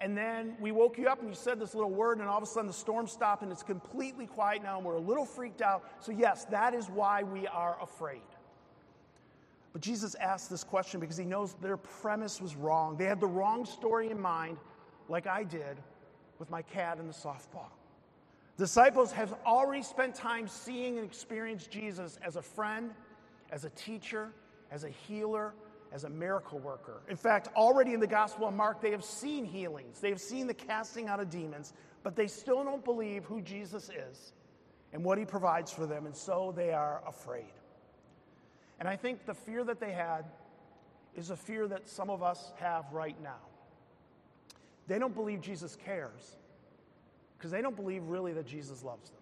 and 0.00 0.16
then 0.16 0.56
we 0.60 0.72
woke 0.72 0.96
you 0.96 1.08
up 1.08 1.20
and 1.20 1.28
you 1.28 1.34
said 1.34 1.60
this 1.60 1.74
little 1.74 1.90
word, 1.90 2.18
and 2.18 2.28
all 2.28 2.38
of 2.38 2.42
a 2.42 2.46
sudden 2.46 2.66
the 2.66 2.72
storm 2.72 3.06
stopped 3.06 3.42
and 3.42 3.52
it's 3.52 3.62
completely 3.62 4.26
quiet 4.26 4.62
now, 4.62 4.78
and 4.78 4.86
we're 4.86 4.94
a 4.94 5.00
little 5.00 5.26
freaked 5.26 5.60
out. 5.60 5.84
So, 6.00 6.12
yes, 6.12 6.46
that 6.46 6.74
is 6.74 6.88
why 6.88 7.22
we 7.22 7.46
are 7.46 7.76
afraid. 7.82 8.22
But 9.74 9.82
Jesus 9.82 10.14
asked 10.14 10.48
this 10.48 10.62
question 10.62 11.00
because 11.00 11.16
he 11.16 11.24
knows 11.24 11.54
their 11.54 11.76
premise 11.76 12.40
was 12.40 12.54
wrong. 12.54 12.96
They 12.96 13.06
had 13.06 13.20
the 13.20 13.26
wrong 13.26 13.66
story 13.66 14.08
in 14.08 14.20
mind, 14.20 14.56
like 15.08 15.26
I 15.26 15.42
did 15.42 15.76
with 16.38 16.48
my 16.48 16.62
cat 16.62 16.98
and 16.98 17.08
the 17.08 17.12
softball. 17.12 17.72
Disciples 18.56 19.10
have 19.10 19.34
already 19.44 19.82
spent 19.82 20.14
time 20.14 20.46
seeing 20.46 20.96
and 20.96 21.04
experiencing 21.04 21.72
Jesus 21.72 22.20
as 22.22 22.36
a 22.36 22.42
friend, 22.42 22.92
as 23.50 23.64
a 23.64 23.70
teacher, 23.70 24.30
as 24.70 24.84
a 24.84 24.90
healer, 24.90 25.52
as 25.92 26.04
a 26.04 26.08
miracle 26.08 26.60
worker. 26.60 27.02
In 27.08 27.16
fact, 27.16 27.48
already 27.56 27.94
in 27.94 28.00
the 28.00 28.06
Gospel 28.06 28.46
of 28.46 28.54
Mark, 28.54 28.80
they 28.80 28.92
have 28.92 29.04
seen 29.04 29.44
healings, 29.44 29.98
they 29.98 30.10
have 30.10 30.20
seen 30.20 30.46
the 30.46 30.54
casting 30.54 31.08
out 31.08 31.18
of 31.18 31.30
demons, 31.30 31.72
but 32.04 32.14
they 32.14 32.28
still 32.28 32.62
don't 32.62 32.84
believe 32.84 33.24
who 33.24 33.40
Jesus 33.40 33.90
is 33.90 34.34
and 34.92 35.02
what 35.02 35.18
he 35.18 35.24
provides 35.24 35.72
for 35.72 35.84
them, 35.84 36.06
and 36.06 36.14
so 36.14 36.52
they 36.54 36.72
are 36.72 37.02
afraid. 37.08 37.52
And 38.80 38.88
I 38.88 38.96
think 38.96 39.24
the 39.26 39.34
fear 39.34 39.64
that 39.64 39.80
they 39.80 39.92
had 39.92 40.24
is 41.16 41.30
a 41.30 41.36
fear 41.36 41.68
that 41.68 41.88
some 41.88 42.10
of 42.10 42.22
us 42.22 42.52
have 42.58 42.84
right 42.92 43.20
now. 43.22 43.40
They 44.86 44.98
don't 44.98 45.14
believe 45.14 45.40
Jesus 45.40 45.76
cares 45.76 46.36
because 47.38 47.50
they 47.50 47.62
don't 47.62 47.76
believe 47.76 48.04
really 48.04 48.32
that 48.32 48.46
Jesus 48.46 48.82
loves 48.82 49.10
them. 49.10 49.20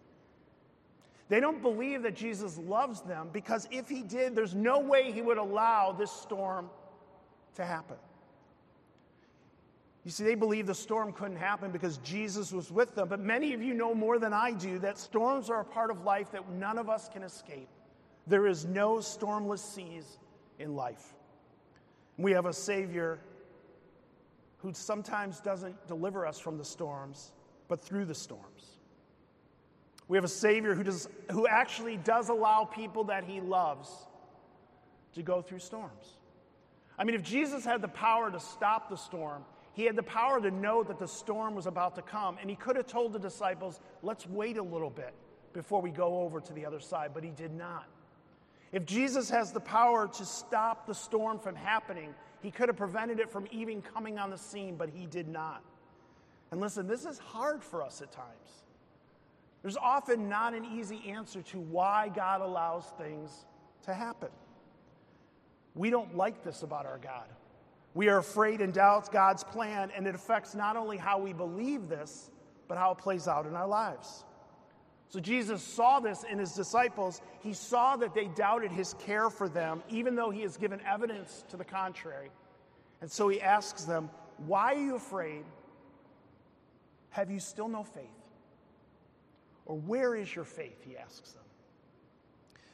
They 1.29 1.41
don't 1.41 1.63
believe 1.63 2.03
that 2.03 2.15
Jesus 2.15 2.59
loves 2.59 3.01
them 3.01 3.31
because 3.33 3.69
if 3.71 3.89
he 3.89 4.03
did, 4.03 4.35
there's 4.35 4.55
no 4.55 4.81
way 4.81 5.13
he 5.13 5.23
would 5.23 5.39
allow 5.39 5.93
this 5.93 6.11
storm 6.11 6.69
to 7.55 7.65
happen. 7.65 7.97
You 10.05 10.11
see, 10.11 10.25
they 10.25 10.35
believe 10.35 10.67
the 10.67 10.75
storm 10.75 11.13
couldn't 11.13 11.37
happen 11.37 11.71
because 11.71 11.99
Jesus 11.99 12.53
was 12.53 12.73
with 12.73 12.95
them. 12.95 13.09
But 13.09 13.21
many 13.21 13.55
of 13.55 13.63
you 13.63 13.73
know 13.73 13.95
more 13.95 14.19
than 14.19 14.33
I 14.33 14.53
do 14.53 14.79
that 14.81 14.99
storms 14.99 15.49
are 15.49 15.61
a 15.61 15.65
part 15.65 15.91
of 15.91 16.03
life 16.03 16.33
that 16.33 16.51
none 16.51 16.77
of 16.77 16.91
us 16.91 17.09
can 17.09 17.23
escape. 17.23 17.69
There 18.27 18.47
is 18.47 18.65
no 18.65 18.97
stormless 18.97 19.61
seas 19.61 20.19
in 20.59 20.77
life. 20.77 21.15
We 22.17 22.33
have 22.33 22.47
a 22.47 22.53
Savior 22.53 23.19
who 24.59 24.73
sometimes 24.73 25.41
doesn't 25.41 25.89
deliver 25.89 26.27
us 26.27 26.39
from 26.39 26.57
the 26.57 26.65
storms, 26.65 27.33
but 27.69 27.81
through 27.81 28.05
the 28.05 28.15
storms. 28.15 28.79
We 30.07 30.17
have 30.17 30.25
a 30.25 30.29
Savior 30.29 30.75
who, 30.75 30.85
does, 30.85 31.09
who 31.31 31.47
actually 31.47 31.97
does 31.97 32.29
allow 32.29 32.65
people 32.65 33.05
that 33.05 33.25
He 33.25 33.41
loves 33.41 33.91
to 35.15 35.23
go 35.23 35.43
through 35.43 35.59
storms. 35.59 36.19
I 36.99 37.05
mean, 37.05 37.17
if 37.17 37.23
Jesus 37.23 37.65
had 37.65 37.81
the 37.81 37.89
power 37.89 38.31
to 38.31 38.39
stop 38.39 38.89
the 38.89 38.97
storm, 38.97 39.45
he 39.75 39.85
had 39.85 39.97
the 39.97 40.03
power 40.03 40.41
to 40.41 40.51
know 40.51 40.83
that 40.83 40.99
the 40.99 41.09
storm 41.09 41.55
was 41.55 41.67
about 41.67 41.95
to 41.97 42.03
come, 42.03 42.37
and 42.41 42.51
he 42.51 42.57
could 42.57 42.77
have 42.77 42.87
told 42.87 43.13
the 43.13 43.19
disciples, 43.19 43.81
let's 44.03 44.27
wait 44.27 44.59
a 44.59 44.63
little 44.63 44.91
bit 44.91 45.15
before 45.55 45.81
we 45.81 45.91
go 45.91 46.21
over 46.21 46.41
to 46.41 46.53
the 46.53 46.67
other 46.67 46.81
side, 46.81 47.13
but 47.15 47.25
he 47.25 47.31
did 47.31 47.53
not. 47.53 47.87
If 48.73 48.87
Jesus 48.87 49.29
has 49.29 49.53
the 49.53 49.61
power 49.61 50.09
to 50.09 50.25
stop 50.25 50.87
the 50.87 50.95
storm 50.95 51.39
from 51.39 51.55
happening, 51.55 52.15
he 52.43 52.51
could 52.51 52.69
have 52.69 52.77
prevented 52.77 53.21
it 53.21 53.31
from 53.31 53.47
even 53.51 53.83
coming 53.83 54.19
on 54.19 54.31
the 54.31 54.39
scene, 54.39 54.77
but 54.77 54.89
he 54.89 55.07
did 55.07 55.29
not. 55.29 55.63
And 56.51 56.61
listen, 56.61 56.87
this 56.87 57.05
is 57.05 57.19
hard 57.19 57.63
for 57.63 57.83
us 57.83 58.01
at 58.01 58.11
times. 58.13 58.65
There's 59.63 59.77
often 59.77 60.29
not 60.29 60.55
an 60.55 60.65
easy 60.65 61.03
answer 61.09 61.43
to 61.43 61.59
why 61.59 62.11
God 62.15 62.41
allows 62.41 62.87
things 62.99 63.47
to 63.85 63.95
happen. 63.95 64.31
We 65.75 65.91
don't 65.91 66.17
like 66.17 66.43
this 66.43 66.63
about 66.63 66.85
our 66.85 66.99
God. 66.99 67.27
We 67.95 68.09
are 68.09 68.19
afraid 68.19 68.61
and 68.61 68.73
doubt 68.73 69.13
God's 69.13 69.45
plan, 69.45 69.91
and 69.95 70.07
it 70.07 70.15
affects 70.15 70.55
not 70.55 70.77
only 70.77 70.97
how 70.97 71.19
we 71.19 71.33
believe 71.33 71.89
this, 71.89 72.31
but 72.69 72.79
how 72.79 72.93
it 72.93 72.99
plays 72.99 73.29
out 73.29 73.47
in 73.47 73.55
our 73.55 73.69
lives. 73.69 74.25
So 75.13 75.21
Jesus 75.21 75.63
saw 75.63 76.01
this 76.01 76.25
in 76.25 76.39
his 76.39 76.53
disciples. 76.53 77.21
He 77.43 77.53
saw 77.53 77.97
that 77.97 78.15
they 78.15 78.29
doubted 78.29 78.73
his 78.73 78.95
care 78.95 79.29
for 79.29 79.47
them, 79.47 79.83
even 79.91 80.15
though 80.15 80.31
he 80.31 80.41
has 80.41 80.57
given 80.57 80.81
evidence 80.91 81.45
to 81.51 81.59
the 81.59 81.67
contrary. 81.67 82.31
And 83.03 83.13
so 83.13 83.29
he 83.29 83.39
asks 83.39 83.85
them, 83.85 84.09
Why 84.47 84.73
are 84.73 84.81
you 84.81 84.97
afraid? 84.97 85.45
Have 87.11 87.31
you 87.31 87.41
still 87.41 87.69
no 87.69 87.85
faith? 87.85 88.07
Or 89.67 89.77
where 89.77 90.17
is 90.17 90.35
your 90.35 90.47
faith? 90.47 90.83
He 90.83 90.97
asks 90.97 91.33
them. 91.33 91.43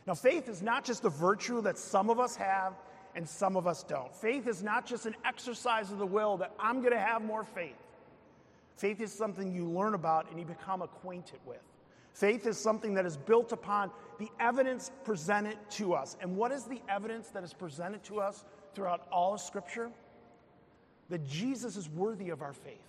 Now, 0.06 0.14
faith 0.14 0.48
is 0.48 0.62
not 0.62 0.84
just 0.84 1.04
a 1.04 1.10
virtue 1.10 1.60
that 1.62 1.76
some 1.76 2.08
of 2.08 2.20
us 2.20 2.36
have 2.36 2.74
and 3.16 3.28
some 3.28 3.56
of 3.56 3.66
us 3.66 3.82
don't. 3.82 4.14
Faith 4.14 4.46
is 4.46 4.62
not 4.62 4.86
just 4.86 5.06
an 5.06 5.16
exercise 5.24 5.90
of 5.90 5.98
the 5.98 6.06
will 6.06 6.36
that 6.36 6.52
I'm 6.60 6.82
going 6.82 6.92
to 6.92 7.00
have 7.00 7.20
more 7.20 7.42
faith. 7.42 7.74
Faith 8.76 9.00
is 9.00 9.12
something 9.12 9.52
you 9.52 9.64
learn 9.64 9.94
about 9.94 10.30
and 10.30 10.38
you 10.38 10.46
become 10.46 10.82
acquainted 10.82 11.40
with. 11.44 11.58
Faith 12.18 12.48
is 12.48 12.58
something 12.58 12.94
that 12.94 13.06
is 13.06 13.16
built 13.16 13.52
upon 13.52 13.92
the 14.18 14.28
evidence 14.40 14.90
presented 15.04 15.56
to 15.70 15.94
us. 15.94 16.16
And 16.20 16.36
what 16.36 16.50
is 16.50 16.64
the 16.64 16.82
evidence 16.88 17.28
that 17.28 17.44
is 17.44 17.54
presented 17.54 18.02
to 18.04 18.18
us 18.18 18.44
throughout 18.74 19.06
all 19.12 19.34
of 19.34 19.40
Scripture? 19.40 19.88
That 21.10 21.24
Jesus 21.28 21.76
is 21.76 21.88
worthy 21.88 22.30
of 22.30 22.42
our 22.42 22.52
faith, 22.52 22.88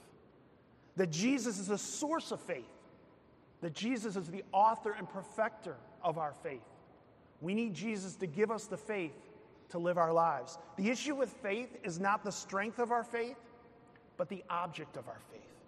that 0.95 1.11
Jesus 1.11 1.59
is 1.59 1.67
the 1.67 1.77
source 1.77 2.31
of 2.31 2.41
faith, 2.41 2.73
that 3.61 3.75
Jesus 3.75 4.15
is 4.15 4.29
the 4.29 4.43
author 4.51 4.93
and 4.97 5.07
perfecter 5.07 5.75
of 6.03 6.17
our 6.17 6.33
faith. 6.33 6.65
We 7.39 7.53
need 7.53 7.75
Jesus 7.75 8.15
to 8.15 8.25
give 8.25 8.49
us 8.49 8.65
the 8.65 8.77
faith 8.77 9.13
to 9.69 9.77
live 9.77 9.99
our 9.99 10.11
lives. 10.11 10.57
The 10.75 10.89
issue 10.89 11.13
with 11.13 11.29
faith 11.29 11.77
is 11.83 11.99
not 11.99 12.23
the 12.23 12.31
strength 12.31 12.79
of 12.79 12.91
our 12.91 13.03
faith, 13.03 13.37
but 14.17 14.27
the 14.27 14.43
object 14.49 14.97
of 14.97 15.07
our 15.07 15.19
faith. 15.31 15.58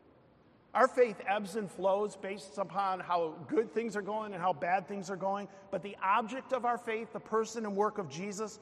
Our 0.73 0.87
faith 0.87 1.17
ebbs 1.27 1.57
and 1.57 1.69
flows 1.69 2.15
based 2.15 2.57
upon 2.57 3.01
how 3.01 3.35
good 3.47 3.73
things 3.73 3.97
are 3.97 4.01
going 4.01 4.33
and 4.33 4.41
how 4.41 4.53
bad 4.53 4.87
things 4.87 5.09
are 5.09 5.17
going, 5.17 5.49
but 5.69 5.83
the 5.83 5.97
object 6.01 6.53
of 6.53 6.65
our 6.65 6.77
faith, 6.77 7.11
the 7.11 7.19
person 7.19 7.65
and 7.65 7.75
work 7.75 7.97
of 7.97 8.09
Jesus, 8.09 8.59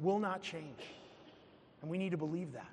will 0.00 0.18
not 0.18 0.42
change. 0.42 0.82
And 1.80 1.90
we 1.90 1.96
need 1.96 2.10
to 2.10 2.16
believe 2.16 2.52
that. 2.54 2.70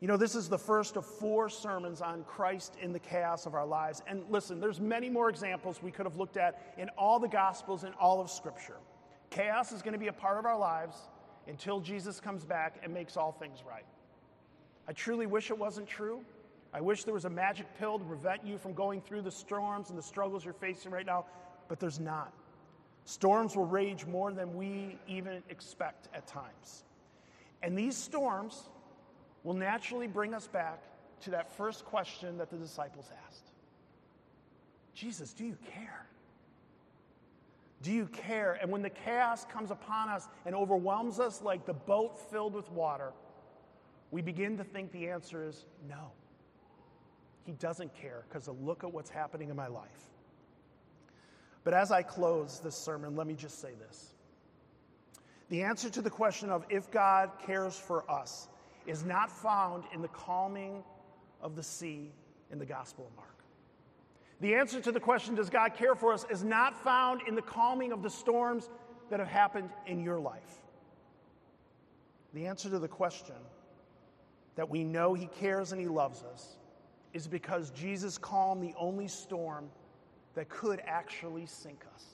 You 0.00 0.08
know, 0.08 0.16
this 0.16 0.34
is 0.34 0.48
the 0.48 0.58
first 0.58 0.96
of 0.96 1.04
four 1.04 1.48
sermons 1.48 2.00
on 2.00 2.24
Christ 2.24 2.74
in 2.80 2.92
the 2.92 2.98
chaos 2.98 3.46
of 3.46 3.54
our 3.54 3.66
lives. 3.66 4.02
And 4.06 4.22
listen, 4.30 4.60
there's 4.60 4.80
many 4.80 5.08
more 5.08 5.28
examples 5.28 5.82
we 5.82 5.90
could 5.90 6.06
have 6.06 6.16
looked 6.16 6.36
at 6.36 6.74
in 6.78 6.88
all 6.90 7.18
the 7.18 7.28
Gospels 7.28 7.82
and 7.84 7.94
all 7.96 8.20
of 8.20 8.30
Scripture. 8.30 8.76
Chaos 9.30 9.72
is 9.72 9.82
going 9.82 9.92
to 9.92 9.98
be 9.98 10.06
a 10.06 10.12
part 10.12 10.38
of 10.38 10.46
our 10.46 10.58
lives 10.58 10.96
until 11.48 11.80
Jesus 11.80 12.20
comes 12.20 12.44
back 12.44 12.76
and 12.82 12.94
makes 12.94 13.16
all 13.16 13.32
things 13.32 13.64
right. 13.68 13.84
I 14.86 14.92
truly 14.92 15.26
wish 15.26 15.50
it 15.50 15.58
wasn't 15.58 15.88
true. 15.88 16.24
I 16.72 16.80
wish 16.80 17.04
there 17.04 17.14
was 17.14 17.24
a 17.24 17.30
magic 17.30 17.66
pill 17.78 17.98
to 17.98 18.04
prevent 18.04 18.46
you 18.46 18.58
from 18.58 18.74
going 18.74 19.00
through 19.00 19.22
the 19.22 19.30
storms 19.30 19.88
and 19.90 19.98
the 19.98 20.02
struggles 20.02 20.44
you're 20.44 20.54
facing 20.54 20.92
right 20.92 21.06
now, 21.06 21.24
but 21.68 21.80
there's 21.80 21.98
not. 21.98 22.32
Storms 23.04 23.56
will 23.56 23.66
rage 23.66 24.04
more 24.06 24.32
than 24.32 24.54
we 24.54 24.98
even 25.06 25.42
expect 25.48 26.08
at 26.14 26.26
times. 26.26 26.84
And 27.62 27.76
these 27.76 27.96
storms 27.96 28.68
will 29.44 29.54
naturally 29.54 30.06
bring 30.06 30.34
us 30.34 30.46
back 30.46 30.82
to 31.22 31.30
that 31.30 31.50
first 31.56 31.84
question 31.84 32.36
that 32.38 32.50
the 32.50 32.56
disciples 32.56 33.10
asked 33.26 33.44
Jesus, 34.94 35.32
do 35.32 35.44
you 35.44 35.56
care? 35.72 36.06
Do 37.82 37.92
you 37.92 38.06
care? 38.06 38.58
And 38.60 38.72
when 38.72 38.82
the 38.82 38.90
chaos 38.90 39.44
comes 39.44 39.70
upon 39.70 40.08
us 40.08 40.26
and 40.44 40.54
overwhelms 40.54 41.20
us 41.20 41.40
like 41.40 41.66
the 41.66 41.72
boat 41.72 42.18
filled 42.32 42.52
with 42.52 42.68
water, 42.72 43.12
we 44.10 44.22
begin 44.22 44.56
to 44.56 44.64
think 44.64 44.90
the 44.90 45.08
answer 45.08 45.46
is 45.46 45.64
no. 45.88 46.10
He 47.44 47.52
doesn't 47.52 47.94
care 47.94 48.24
because 48.28 48.48
look 48.48 48.84
at 48.84 48.92
what's 48.92 49.10
happening 49.10 49.48
in 49.48 49.56
my 49.56 49.68
life. 49.68 50.08
But 51.64 51.74
as 51.74 51.90
I 51.90 52.02
close 52.02 52.60
this 52.60 52.76
sermon, 52.76 53.16
let 53.16 53.26
me 53.26 53.34
just 53.34 53.60
say 53.60 53.72
this. 53.78 54.14
The 55.48 55.62
answer 55.62 55.90
to 55.90 56.02
the 56.02 56.10
question 56.10 56.50
of 56.50 56.64
if 56.68 56.90
God 56.90 57.30
cares 57.46 57.76
for 57.76 58.10
us 58.10 58.48
is 58.86 59.04
not 59.04 59.30
found 59.30 59.84
in 59.92 60.02
the 60.02 60.08
calming 60.08 60.82
of 61.40 61.56
the 61.56 61.62
sea 61.62 62.10
in 62.50 62.58
the 62.58 62.66
Gospel 62.66 63.06
of 63.06 63.16
Mark. 63.16 63.28
The 64.40 64.54
answer 64.54 64.80
to 64.80 64.92
the 64.92 65.00
question, 65.00 65.34
does 65.34 65.50
God 65.50 65.74
care 65.74 65.94
for 65.94 66.12
us, 66.12 66.24
is 66.30 66.44
not 66.44 66.78
found 66.82 67.22
in 67.26 67.34
the 67.34 67.42
calming 67.42 67.92
of 67.92 68.02
the 68.02 68.10
storms 68.10 68.68
that 69.10 69.18
have 69.18 69.28
happened 69.28 69.70
in 69.86 70.02
your 70.02 70.20
life. 70.20 70.62
The 72.34 72.46
answer 72.46 72.70
to 72.70 72.78
the 72.78 72.88
question 72.88 73.34
that 74.54 74.68
we 74.68 74.84
know 74.84 75.14
He 75.14 75.26
cares 75.26 75.72
and 75.72 75.80
He 75.80 75.88
loves 75.88 76.22
us 76.22 76.56
is 77.12 77.26
because 77.26 77.70
Jesus 77.70 78.18
calmed 78.18 78.62
the 78.62 78.74
only 78.78 79.08
storm 79.08 79.68
that 80.34 80.48
could 80.48 80.80
actually 80.86 81.46
sink 81.46 81.84
us. 81.94 82.04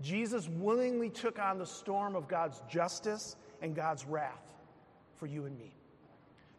Jesus 0.00 0.48
willingly 0.48 1.08
took 1.08 1.38
on 1.38 1.58
the 1.58 1.66
storm 1.66 2.16
of 2.16 2.28
God's 2.28 2.60
justice 2.68 3.36
and 3.62 3.74
God's 3.74 4.04
wrath 4.04 4.54
for 5.14 5.26
you 5.26 5.46
and 5.46 5.58
me. 5.58 5.74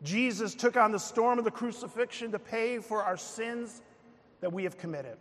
Jesus 0.04 0.56
took 0.56 0.78
on 0.78 0.92
the 0.92 1.00
storm 1.00 1.40
of 1.40 1.46
the 1.46 1.52
crucifixion 1.52 2.32
to 2.32 2.40
pay 2.40 2.80
for 2.80 3.04
our 3.04 3.18
sins 3.18 3.82
that 4.42 4.52
we 4.52 4.64
have 4.64 4.78
committed. 4.78 5.18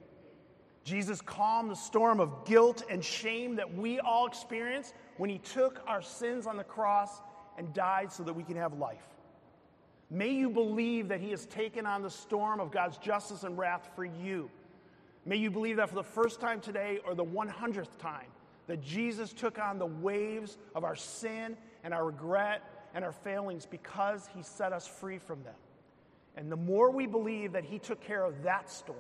Jesus 0.85 1.21
calmed 1.21 1.71
the 1.71 1.77
storm 1.77 2.21
of 2.21 2.45
guilt 2.45 2.85
and 2.91 3.03
shame 3.03 3.57
that 3.57 3.75
we 3.75 3.99
all 4.01 4.27
experience 4.27 4.93
when 5.17 5.31
he 5.31 5.39
took 5.39 5.83
our 5.87 6.03
sins 6.03 6.47
on 6.47 6.57
the 6.57 6.65
cross 6.65 7.23
and 7.57 7.73
died 7.73 8.13
so 8.13 8.23
that 8.23 8.35
we 8.35 8.43
can 8.43 8.57
have 8.57 8.75
life. 8.75 9.14
May 10.11 10.31
you 10.31 10.51
believe 10.51 11.09
that 11.09 11.21
he 11.21 11.31
has 11.31 11.47
taken 11.47 11.87
on 11.87 12.03
the 12.03 12.11
storm 12.11 12.61
of 12.61 12.71
God's 12.71 12.99
justice 12.99 13.43
and 13.43 13.57
wrath 13.59 13.91
for 13.97 14.05
you. 14.05 14.51
May 15.27 15.37
you 15.37 15.51
believe 15.51 15.77
that 15.77 15.89
for 15.89 15.95
the 15.95 16.03
first 16.03 16.41
time 16.41 16.61
today 16.61 17.01
or 17.07 17.15
the 17.15 17.25
100th 17.25 17.99
time, 17.99 18.27
that 18.67 18.83
Jesus 18.83 19.33
took 19.33 19.59
on 19.59 19.79
the 19.79 19.87
waves 19.87 20.59
of 20.75 20.85
our 20.85 20.97
sin 20.97 21.57
and 21.83 21.93
our 21.93 22.07
regret 22.07 22.63
and 22.95 23.05
our 23.05 23.13
failings 23.13 23.67
because 23.67 24.29
he 24.35 24.43
set 24.43 24.73
us 24.73 24.87
free 24.87 25.19
from 25.19 25.43
them. 25.43 25.55
And 26.37 26.51
the 26.51 26.57
more 26.57 26.91
we 26.91 27.07
believe 27.07 27.53
that 27.53 27.65
he 27.65 27.79
took 27.79 28.01
care 28.01 28.25
of 28.25 28.43
that 28.43 28.71
storm, 28.71 28.99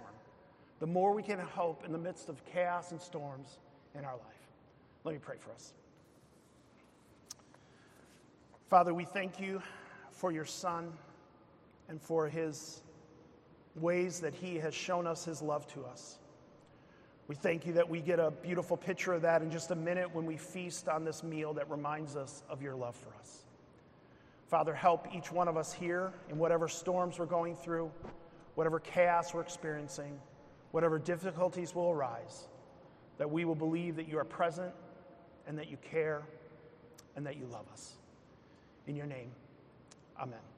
the 0.80 0.86
more 0.86 1.14
we 1.14 1.22
can 1.22 1.38
hope 1.38 1.84
in 1.84 1.92
the 1.92 1.98
midst 1.98 2.28
of 2.28 2.44
chaos 2.44 2.90
and 2.90 3.00
storms 3.00 3.58
in 3.94 4.04
our 4.04 4.12
life. 4.12 4.48
Let 5.04 5.12
me 5.12 5.20
pray 5.22 5.36
for 5.38 5.50
us. 5.52 5.72
Father, 8.68 8.92
we 8.94 9.04
thank 9.04 9.40
you 9.40 9.62
for 10.14 10.32
your 10.32 10.44
Son 10.44 10.92
and 11.88 12.00
for 12.00 12.28
his 12.28 12.82
ways 13.76 14.20
that 14.20 14.34
he 14.34 14.56
has 14.56 14.74
shown 14.74 15.06
us 15.06 15.24
his 15.24 15.42
love 15.42 15.66
to 15.74 15.84
us. 15.84 16.18
We 17.26 17.34
thank 17.34 17.66
you 17.66 17.72
that 17.74 17.88
we 17.88 18.00
get 18.00 18.18
a 18.18 18.30
beautiful 18.30 18.76
picture 18.76 19.12
of 19.12 19.22
that 19.22 19.42
in 19.42 19.50
just 19.50 19.70
a 19.70 19.74
minute 19.74 20.14
when 20.14 20.26
we 20.26 20.36
feast 20.36 20.88
on 20.88 21.04
this 21.04 21.22
meal 21.22 21.54
that 21.54 21.70
reminds 21.70 22.16
us 22.16 22.42
of 22.48 22.62
your 22.62 22.74
love 22.74 22.94
for 22.94 23.14
us. 23.18 23.44
Father, 24.46 24.74
help 24.74 25.08
each 25.14 25.32
one 25.32 25.48
of 25.48 25.56
us 25.56 25.72
here 25.72 26.12
in 26.28 26.38
whatever 26.38 26.68
storms 26.68 27.18
we're 27.18 27.26
going 27.26 27.56
through, 27.56 27.90
whatever 28.54 28.78
chaos 28.78 29.32
we're 29.32 29.40
experiencing 29.40 30.20
whatever 30.74 30.98
difficulties 30.98 31.72
will 31.72 31.88
arise, 31.88 32.48
that 33.18 33.30
we 33.30 33.44
will 33.44 33.54
believe 33.54 33.94
that 33.94 34.08
you 34.08 34.18
are 34.18 34.24
present 34.24 34.72
and 35.46 35.56
that 35.56 35.70
you 35.70 35.76
care 35.76 36.22
and 37.14 37.24
that 37.24 37.36
you 37.36 37.46
love 37.46 37.64
us. 37.72 37.92
In 38.88 38.96
your 38.96 39.06
name, 39.06 39.30
amen. 40.18 40.53